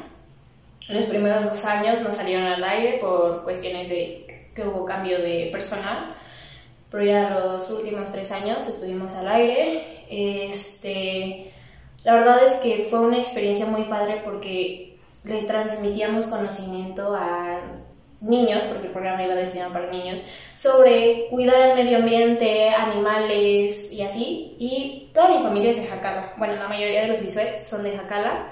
Los 0.88 1.06
primeros 1.06 1.48
dos 1.48 1.64
años 1.64 2.00
no 2.00 2.10
salieron 2.10 2.44
al 2.44 2.64
aire 2.64 2.98
por 2.98 3.44
cuestiones 3.44 3.88
de 3.88 4.48
que 4.52 4.62
hubo 4.62 4.84
cambio 4.84 5.18
de 5.18 5.48
personal, 5.52 6.14
pero 6.90 7.04
ya 7.04 7.30
los 7.30 7.70
últimos 7.70 8.10
tres 8.10 8.32
años 8.32 8.66
estuvimos 8.66 9.14
al 9.14 9.28
aire. 9.28 10.04
Este, 10.10 11.53
la 12.04 12.14
verdad 12.14 12.46
es 12.46 12.54
que 12.58 12.86
fue 12.88 13.00
una 13.00 13.18
experiencia 13.18 13.66
muy 13.66 13.84
padre 13.84 14.20
porque 14.22 14.98
le 15.24 15.42
transmitíamos 15.42 16.24
conocimiento 16.24 17.14
a 17.14 17.60
niños, 18.20 18.64
porque 18.64 18.86
el 18.86 18.92
programa 18.92 19.24
iba 19.24 19.34
destinado 19.34 19.72
para 19.72 19.90
niños, 19.90 20.20
sobre 20.56 21.26
cuidar 21.30 21.70
el 21.70 21.84
medio 21.84 21.98
ambiente, 21.98 22.70
animales 22.70 23.90
y 23.92 24.02
así. 24.02 24.56
Y 24.58 25.10
toda 25.14 25.28
mi 25.36 25.42
familia 25.42 25.70
es 25.70 25.76
de 25.78 25.86
Jacala. 25.86 26.34
Bueno, 26.36 26.54
la 26.56 26.68
mayoría 26.68 27.02
de 27.02 27.08
los 27.08 27.22
bisuets 27.22 27.66
son 27.66 27.82
de 27.82 27.96
Jacala. 27.96 28.50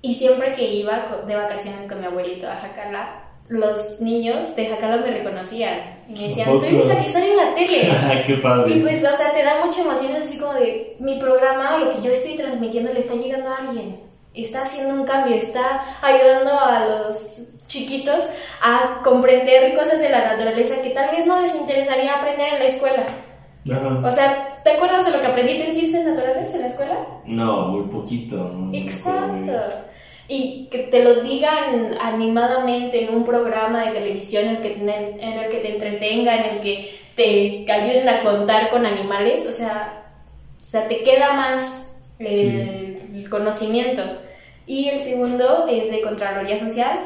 Y 0.00 0.14
siempre 0.14 0.52
que 0.52 0.64
iba 0.74 1.22
de 1.26 1.34
vacaciones 1.34 1.88
con 1.88 2.00
mi 2.00 2.06
abuelito 2.06 2.48
a 2.48 2.56
Jacala, 2.56 3.23
los 3.48 4.00
niños 4.00 4.56
de 4.56 4.66
Jacala 4.66 4.98
me 4.98 5.10
reconocían. 5.10 5.80
Y 6.08 6.12
me 6.12 6.28
decían, 6.28 6.58
tú 6.58 6.66
eres 6.66 6.86
la 6.86 7.02
que 7.02 7.12
sale 7.12 7.30
en 7.30 7.36
la 7.36 7.54
tele. 7.54 8.22
¡Qué 8.26 8.34
padre! 8.34 8.74
Y 8.74 8.80
pues, 8.80 9.04
o 9.04 9.12
sea, 9.12 9.32
te 9.32 9.42
da 9.42 9.64
mucha 9.64 9.82
emoción, 9.82 10.16
es 10.16 10.24
así 10.24 10.38
como 10.38 10.54
de 10.54 10.96
mi 10.98 11.18
programa, 11.18 11.78
lo 11.78 11.90
que 11.90 12.02
yo 12.02 12.12
estoy 12.12 12.36
transmitiendo 12.36 12.92
le 12.92 13.00
está 13.00 13.14
llegando 13.14 13.50
a 13.50 13.56
alguien. 13.56 14.00
Está 14.34 14.62
haciendo 14.62 14.94
un 14.94 15.04
cambio, 15.04 15.36
está 15.36 15.84
ayudando 16.02 16.58
a 16.58 16.86
los 16.86 17.38
chiquitos 17.66 18.20
a 18.62 19.00
comprender 19.04 19.74
cosas 19.74 20.00
de 20.00 20.08
la 20.08 20.32
naturaleza 20.32 20.82
que 20.82 20.90
tal 20.90 21.10
vez 21.14 21.26
no 21.26 21.40
les 21.40 21.54
interesaría 21.54 22.16
aprender 22.16 22.54
en 22.54 22.58
la 22.58 22.66
escuela. 22.66 23.04
O 24.04 24.10
sea, 24.10 24.56
¿te 24.64 24.72
acuerdas 24.72 25.04
de 25.04 25.12
lo 25.12 25.20
que 25.20 25.26
aprendiste 25.28 25.68
en 25.68 25.72
ciencias 25.72 26.04
naturales 26.04 26.52
en 26.52 26.60
la 26.62 26.66
escuela? 26.66 26.96
No, 27.26 27.68
muy 27.68 27.86
poquito. 27.88 28.70
Exacto 28.72 29.93
y 30.28 30.68
que 30.70 30.78
te 30.78 31.04
lo 31.04 31.22
digan 31.22 31.96
animadamente 32.00 33.04
en 33.04 33.14
un 33.14 33.24
programa 33.24 33.84
de 33.84 33.92
televisión 33.92 34.44
en 34.44 34.56
el 34.56 34.62
que, 34.62 34.72
en 34.74 35.38
el 35.38 35.50
que 35.50 35.58
te 35.58 35.74
entretenga, 35.74 36.36
en 36.36 36.54
el 36.54 36.60
que 36.60 36.98
te 37.14 37.70
ayuden 37.70 38.08
a 38.08 38.22
contar 38.22 38.70
con 38.70 38.86
animales, 38.86 39.44
o 39.46 39.52
sea, 39.52 40.04
o 40.60 40.64
sea 40.64 40.88
te 40.88 41.02
queda 41.02 41.34
más 41.34 41.92
el, 42.18 42.98
el 43.14 43.28
conocimiento. 43.28 44.02
Y 44.66 44.88
el 44.88 44.98
segundo 44.98 45.66
es 45.68 45.90
de 45.90 46.00
Contraloría 46.00 46.56
Social, 46.56 46.98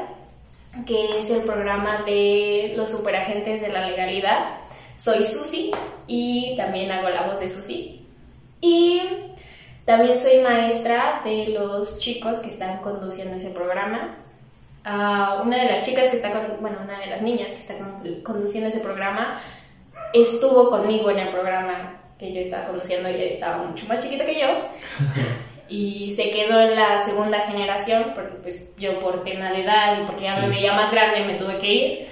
que 0.85 1.19
es 1.19 1.29
el 1.29 1.41
programa 1.41 1.89
de 2.05 2.73
los 2.77 2.89
superagentes 2.89 3.61
de 3.61 3.69
la 3.69 3.87
legalidad. 3.89 4.45
Soy 4.95 5.23
Susi 5.23 5.71
y 6.07 6.55
también 6.55 6.91
hago 6.91 7.09
la 7.09 7.23
voz 7.23 7.41
de 7.41 7.49
Susi. 7.49 8.05
Y 8.61 9.01
también 9.89 10.15
soy 10.19 10.41
maestra 10.41 11.21
de 11.25 11.47
los 11.47 11.97
chicos 11.97 12.37
que 12.41 12.49
están 12.49 12.77
conduciendo 12.77 13.37
ese 13.37 13.49
programa. 13.49 14.17
Uh, 14.85 15.41
una 15.41 15.63
de 15.63 15.65
las 15.65 15.83
chicas 15.83 16.09
que 16.09 16.17
está, 16.17 16.31
con, 16.31 16.61
bueno, 16.61 16.77
una 16.83 16.99
de 16.99 17.07
las 17.07 17.23
niñas 17.23 17.47
que 17.47 17.57
está 17.57 17.73
conduciendo 18.21 18.69
ese 18.69 18.81
programa 18.81 19.41
estuvo 20.13 20.69
conmigo 20.69 21.09
en 21.09 21.17
el 21.17 21.29
programa 21.29 22.01
que 22.19 22.31
yo 22.31 22.39
estaba 22.39 22.67
conduciendo, 22.67 23.09
ella 23.09 23.33
estaba 23.33 23.63
mucho 23.63 23.87
más 23.87 24.03
chiquita 24.03 24.27
que 24.27 24.39
yo. 24.39 24.49
y 25.69 26.11
se 26.11 26.29
quedó 26.29 26.61
en 26.61 26.75
la 26.75 27.03
segunda 27.03 27.39
generación 27.39 28.11
porque 28.13 28.35
pues 28.43 28.75
yo 28.77 28.99
por 28.99 29.23
tema 29.23 29.49
de 29.49 29.63
edad 29.63 29.99
y 29.99 30.05
porque 30.05 30.25
ya 30.25 30.35
me 30.35 30.49
veía 30.49 30.73
más 30.73 30.91
grande 30.91 31.25
me 31.25 31.33
tuve 31.33 31.57
que 31.57 31.73
ir 31.73 32.07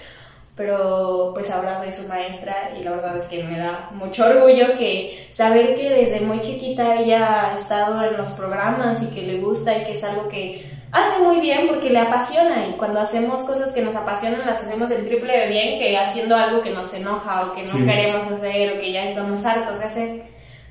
pero 0.58 1.32
pues 1.36 1.52
ahora 1.52 1.78
soy 1.78 1.92
su 1.92 2.10
maestra 2.10 2.72
y 2.78 2.84
la 2.84 2.92
verdad 2.92 3.16
es 3.16 3.26
que 3.26 3.44
me 3.44 3.60
da 3.60 3.92
mucho 3.94 4.26
orgullo 4.26 4.76
que 4.76 5.28
saber 5.30 5.76
que 5.76 5.88
desde 5.88 6.20
muy 6.22 6.42
chiquita 6.42 7.00
ella 7.00 7.52
ha 7.52 7.54
estado 7.54 8.04
en 8.04 8.18
los 8.18 8.32
programas 8.32 9.04
y 9.04 9.08
que 9.08 9.22
le 9.22 9.38
gusta 9.38 9.78
y 9.78 9.84
que 9.84 9.92
es 9.92 10.04
algo 10.04 10.28
que 10.28 10.66
hace 10.92 11.20
muy 11.24 11.42
bien 11.42 11.68
porque 11.68 11.92
le 11.92 12.00
apasiona 12.00 12.70
y 12.70 12.72
cuando 12.74 13.00
hacemos 13.00 13.44
cosas 13.44 13.72
que 13.72 13.84
nos 13.84 13.96
apasionan 13.96 14.48
las 14.48 14.64
hacemos 14.64 14.90
el 14.90 15.08
triple 15.08 15.38
de 15.38 15.48
bien 15.48 15.78
que 15.78 15.96
haciendo 15.96 16.36
algo 16.36 16.64
que 16.64 16.72
nos 16.72 16.92
enoja 16.92 17.46
o 17.46 17.54
que 17.54 17.62
no 17.62 17.86
queremos 17.86 18.26
hacer 18.26 18.76
o 18.76 18.80
que 18.80 18.92
ya 18.92 19.04
estamos 19.06 19.46
hartos 19.46 19.78
de 19.78 19.86
hacer. 19.86 20.24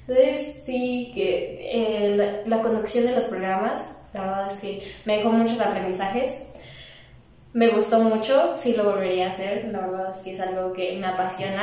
Entonces 0.08 0.62
sí, 0.66 1.12
que 1.14 1.60
eh, 1.62 2.42
la 2.44 2.60
conducción 2.60 3.06
de 3.06 3.12
los 3.12 3.26
programas, 3.26 3.98
la 4.12 4.22
verdad 4.22 4.52
es 4.52 4.58
que 4.60 4.82
me 5.04 5.18
dejó 5.18 5.30
muchos 5.30 5.60
aprendizajes 5.60 6.42
me 7.56 7.68
gustó 7.68 8.00
mucho, 8.00 8.52
sí 8.54 8.74
lo 8.76 8.84
volvería 8.84 9.28
a 9.28 9.30
hacer, 9.30 9.68
la 9.72 9.80
verdad 9.86 10.14
es 10.14 10.18
que 10.18 10.32
es 10.32 10.40
algo 10.40 10.74
que 10.74 10.98
me 10.98 11.06
apasiona. 11.06 11.62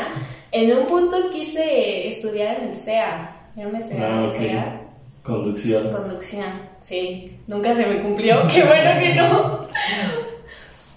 En 0.52 0.76
un 0.76 0.88
punto 0.88 1.30
quise 1.30 2.08
estudiar 2.08 2.62
en 2.62 2.70
el 2.70 2.76
CEA, 2.76 3.52
yo 3.56 3.70
me 3.70 3.78
estudié 3.78 4.08
en 4.08 4.18
el 4.18 4.30
CEA. 4.30 4.82
Conducción. 5.22 5.92
Conducción, 5.92 6.52
sí. 6.82 7.38
Nunca 7.48 7.76
se 7.76 7.86
me 7.86 8.02
cumplió, 8.02 8.38
qué 8.52 8.64
bueno 8.64 9.00
que 9.00 9.14
no. 9.14 9.68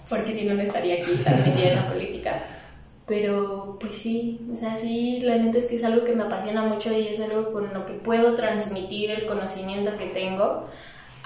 Porque 0.09 0.33
si 0.33 0.45
no, 0.45 0.55
no 0.55 0.63
estaría 0.63 0.95
aquí 0.95 1.11
tan 1.23 1.43
metida 1.43 1.69
en 1.69 1.75
la 1.75 1.87
política. 1.87 2.43
Pero, 3.05 3.77
pues 3.79 3.93
sí, 3.93 4.41
o 4.51 4.57
sea, 4.57 4.77
sí, 4.77 5.19
la 5.21 5.37
neta 5.37 5.59
es 5.59 5.67
que 5.67 5.75
es 5.75 5.83
algo 5.83 6.05
que 6.05 6.15
me 6.15 6.23
apasiona 6.23 6.63
mucho 6.63 6.91
y 6.91 7.07
es 7.07 7.21
algo 7.21 7.53
con 7.53 7.71
lo 7.71 7.85
que 7.85 7.93
puedo 7.93 8.33
transmitir 8.33 9.11
el 9.11 9.27
conocimiento 9.27 9.91
que 9.95 10.07
tengo 10.07 10.65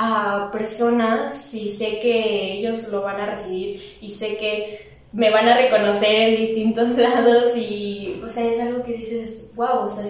a 0.03 0.49
personas 0.51 1.53
y 1.53 1.69
sé 1.69 1.99
que 1.99 2.53
ellos 2.53 2.87
lo 2.87 3.03
van 3.03 3.21
a 3.21 3.27
recibir 3.27 3.79
y 4.01 4.09
sé 4.09 4.35
que 4.35 4.89
me 5.13 5.29
van 5.29 5.47
a 5.47 5.55
reconocer 5.55 6.29
en 6.29 6.37
distintos 6.37 6.89
lados 6.97 7.55
y, 7.55 8.19
o 8.25 8.27
sea, 8.27 8.51
es 8.51 8.59
algo 8.59 8.81
que 8.81 8.93
dices, 8.93 9.51
wow, 9.55 9.85
o 9.85 9.89
sea, 9.91 10.03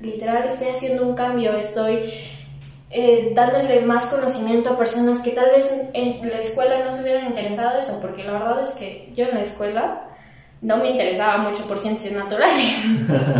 literal 0.00 0.44
estoy 0.44 0.68
haciendo 0.68 1.04
un 1.04 1.14
cambio, 1.14 1.56
estoy 1.56 2.00
eh, 2.90 3.32
dándole 3.34 3.80
más 3.80 4.06
conocimiento 4.06 4.70
a 4.70 4.76
personas 4.76 5.20
que 5.20 5.30
tal 5.30 5.52
vez 5.52 5.70
en, 5.94 6.28
la 6.28 6.40
escuela 6.40 6.84
no 6.84 6.92
se 6.92 7.00
hubieran 7.00 7.28
interesado 7.28 7.76
de 7.76 7.80
eso, 7.80 7.98
porque 8.02 8.24
la 8.24 8.32
verdad 8.32 8.62
es 8.62 8.70
que 8.70 9.10
yo 9.16 9.24
en 9.24 9.36
la 9.36 9.42
escuela 9.42 10.02
no 10.60 10.76
me 10.76 10.90
interesaba 10.90 11.38
mucho 11.38 11.66
por 11.66 11.78
ciencias 11.78 12.12
naturales. 12.12 12.74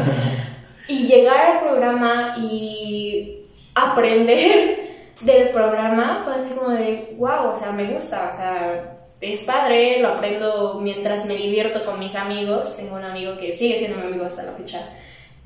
y 0.89 1.09
llegar 1.09 1.57
al 1.57 1.61
programa 1.61 2.37
y 2.39 3.43
aprender 3.75 4.78
del 5.21 5.51
programa 5.51 6.23
fue 6.25 6.35
así 6.35 6.55
como 6.55 6.71
de, 6.71 7.17
wow, 7.17 7.51
o 7.51 7.55
sea, 7.55 7.73
me 7.73 7.85
gusta, 7.85 8.31
o 8.33 8.37
sea, 8.37 8.99
es 9.21 9.41
padre, 9.41 10.01
lo 10.01 10.09
aprendo 10.09 10.79
mientras 10.81 11.27
me 11.27 11.37
divierto 11.37 11.85
con 11.85 11.99
mis 11.99 12.15
amigos. 12.15 12.77
Tengo 12.77 12.97
un 12.97 13.05
amigo 13.05 13.37
que 13.37 13.53
sigue 13.53 13.79
siendo 13.79 13.99
mi 13.99 14.07
amigo 14.07 14.25
hasta 14.25 14.45
la 14.45 14.53
fecha, 14.53 14.81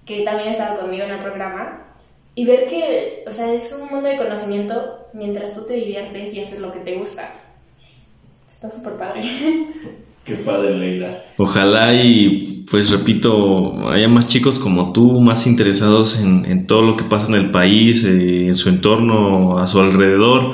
que 0.05 0.23
también 0.23 0.49
ha 0.49 0.53
estado 0.53 0.81
conmigo 0.81 1.05
en 1.05 1.13
el 1.13 1.19
programa. 1.19 1.87
Y 2.35 2.45
ver 2.47 2.67
que, 2.67 3.25
o 3.27 3.33
sea, 3.33 3.53
es 3.53 3.73
un 3.73 3.89
mundo 3.89 4.09
de 4.09 4.17
conocimiento 4.17 5.09
mientras 5.13 5.55
tú 5.55 5.65
te 5.67 5.75
diviertes 5.75 6.33
y 6.33 6.41
haces 6.41 6.61
lo 6.61 6.73
que 6.73 6.81
te 6.81 6.97
gusta. 6.97 7.31
Está 8.47 8.71
súper 8.71 8.95
padre. 8.95 9.23
Qué 10.25 10.35
padre, 10.35 10.79
Leila. 10.79 11.25
Ojalá 11.37 11.95
y, 11.95 12.65
pues 12.71 12.91
repito, 12.91 13.89
haya 13.91 14.09
más 14.09 14.27
chicos 14.27 14.59
como 14.59 14.93
tú, 14.93 15.21
más 15.21 15.47
interesados 15.47 16.21
en, 16.21 16.45
en 16.45 16.67
todo 16.67 16.83
lo 16.83 16.97
que 16.97 17.05
pasa 17.05 17.27
en 17.27 17.35
el 17.35 17.51
país, 17.51 18.05
eh, 18.05 18.47
en 18.47 18.55
su 18.55 18.69
entorno, 18.69 19.59
a 19.59 19.67
su 19.67 19.81
alrededor. 19.81 20.53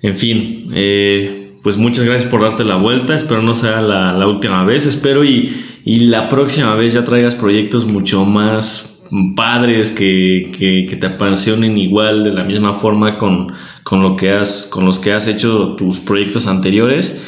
En 0.00 0.16
fin, 0.16 0.68
eh, 0.74 1.56
pues 1.62 1.76
muchas 1.76 2.04
gracias 2.04 2.30
por 2.30 2.42
darte 2.42 2.64
la 2.64 2.76
vuelta. 2.76 3.14
Espero 3.14 3.42
no 3.42 3.54
sea 3.54 3.82
la, 3.82 4.12
la 4.14 4.26
última 4.26 4.64
vez. 4.64 4.86
Espero 4.86 5.22
y, 5.24 5.54
y, 5.84 6.06
la 6.06 6.28
próxima 6.28 6.74
vez 6.74 6.94
ya 6.94 7.04
traigas 7.04 7.34
proyectos 7.34 7.84
mucho 7.84 8.24
más 8.24 9.02
padres 9.36 9.90
que, 9.90 10.50
que, 10.58 10.86
que 10.86 10.96
te 10.96 11.06
apasionen 11.06 11.76
igual 11.78 12.24
de 12.24 12.32
la 12.32 12.44
misma 12.44 12.74
forma 12.74 13.18
con, 13.18 13.52
con, 13.82 14.02
lo 14.02 14.16
que 14.16 14.30
has, 14.30 14.66
con 14.70 14.86
los 14.86 14.98
que 14.98 15.12
has 15.12 15.26
hecho 15.26 15.76
tus 15.76 16.00
proyectos 16.00 16.46
anteriores. 16.46 17.24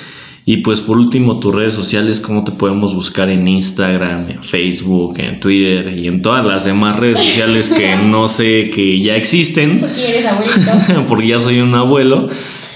Y 0.48 0.58
pues 0.58 0.80
por 0.80 0.96
último, 0.96 1.40
tus 1.40 1.52
redes 1.52 1.74
sociales, 1.74 2.20
cómo 2.20 2.44
te 2.44 2.52
podemos 2.52 2.94
buscar 2.94 3.28
en 3.28 3.48
Instagram, 3.48 4.30
en 4.30 4.44
Facebook, 4.44 5.18
en 5.18 5.40
Twitter 5.40 5.88
y 5.88 6.06
en 6.06 6.22
todas 6.22 6.46
las 6.46 6.64
demás 6.64 7.00
redes 7.00 7.18
sociales 7.18 7.68
que 7.68 7.96
no 8.04 8.28
sé 8.28 8.70
que 8.70 9.00
ya 9.00 9.16
existen. 9.16 9.80
Porque 9.80 10.08
eres 10.08 10.24
abuelito. 10.24 11.04
porque 11.08 11.26
ya 11.26 11.40
soy 11.40 11.58
un 11.58 11.74
abuelo. 11.74 12.28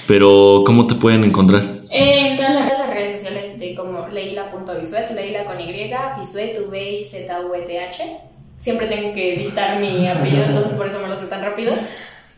Pero 0.08 0.64
¿cómo 0.66 0.88
te 0.88 0.96
pueden 0.96 1.22
encontrar? 1.22 1.62
Eh, 1.90 2.30
en 2.30 2.36
todas 2.36 2.54
las 2.54 2.90
redes 2.92 3.20
sociales 3.20 3.60
de 3.60 3.76
como 3.76 4.08
leila.visuet, 4.08 5.14
leila 5.14 5.44
con 5.44 5.60
Y, 5.60 5.72
visuet, 6.18 6.58
V 6.68 6.92
I 6.92 7.04
Z 7.04 7.40
U 7.40 7.54
E 7.54 7.60
T 7.60 7.78
H. 7.78 8.02
Siempre 8.58 8.88
tengo 8.88 9.14
que 9.14 9.36
editar 9.36 9.80
mi 9.80 10.08
apellido, 10.08 10.42
entonces 10.44 10.74
por 10.74 10.88
eso 10.88 10.98
me 11.02 11.08
lo 11.08 11.16
sé 11.16 11.26
tan 11.26 11.40
rápido. 11.40 11.72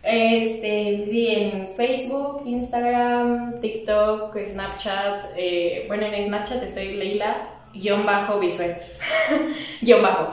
Este, 0.05 1.07
sí, 1.09 1.29
en 1.29 1.69
Facebook, 1.77 2.43
Instagram, 2.45 3.61
TikTok, 3.61 4.37
Snapchat. 4.53 5.25
Eh, 5.37 5.85
bueno, 5.87 6.07
en 6.07 6.25
Snapchat 6.25 6.63
estoy 6.63 6.95
Leila, 6.97 7.49
guion 7.73 8.05
bajo 8.05 8.41
Bisuet. 8.41 8.77
guion 9.81 10.03
bajo. 10.03 10.33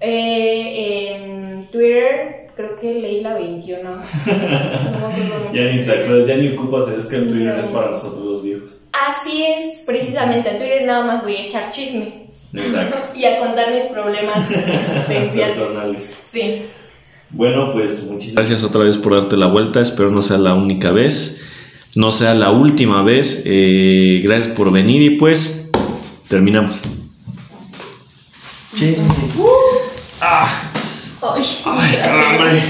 Eh, 0.00 1.16
en 1.16 1.66
Twitter, 1.70 2.46
creo 2.54 2.76
que 2.76 2.94
Leila21. 3.00 3.82
No, 4.98 5.08
no 5.08 5.54
ya 5.54 5.62
ni 5.64 5.84
te 5.84 5.92
acuerdas, 5.92 6.26
ya 6.26 6.36
ni 6.36 6.48
ocupas, 6.48 6.88
es 6.88 7.06
que 7.06 7.16
el 7.16 7.28
Twitter 7.28 7.54
no. 7.54 7.58
es 7.58 7.66
para 7.66 7.90
nosotros 7.90 8.24
los 8.24 8.42
viejos. 8.42 8.80
Así 8.92 9.44
es, 9.44 9.82
precisamente. 9.82 10.50
En 10.50 10.58
Twitter 10.58 10.84
nada 10.84 11.04
más 11.04 11.22
voy 11.22 11.36
a 11.36 11.40
echar 11.42 11.70
chisme. 11.72 12.28
Exacto. 12.54 12.98
y 13.16 13.24
a 13.24 13.38
contar 13.38 13.72
mis 13.72 13.84
problemas 13.86 14.48
personales. 15.06 16.24
Sí. 16.30 16.62
Bueno, 17.30 17.72
pues 17.72 18.08
muchísimas 18.10 18.36
gracias 18.36 18.64
otra 18.64 18.84
vez 18.84 18.96
por 18.96 19.14
darte 19.14 19.36
la 19.36 19.46
vuelta. 19.46 19.80
Espero 19.80 20.10
no 20.10 20.22
sea 20.22 20.38
la 20.38 20.54
única 20.54 20.90
vez, 20.90 21.40
no 21.94 22.10
sea 22.10 22.34
la 22.34 22.50
última 22.50 23.02
vez. 23.02 23.42
Eh, 23.44 24.20
gracias 24.22 24.54
por 24.56 24.72
venir 24.72 25.02
y 25.02 25.10
pues 25.18 25.70
terminamos. 26.28 26.80
Sí. 28.74 28.96
Uh. 29.36 29.46
Ah. 30.20 30.48
Ay, 31.20 31.42
Ay 31.64 32.62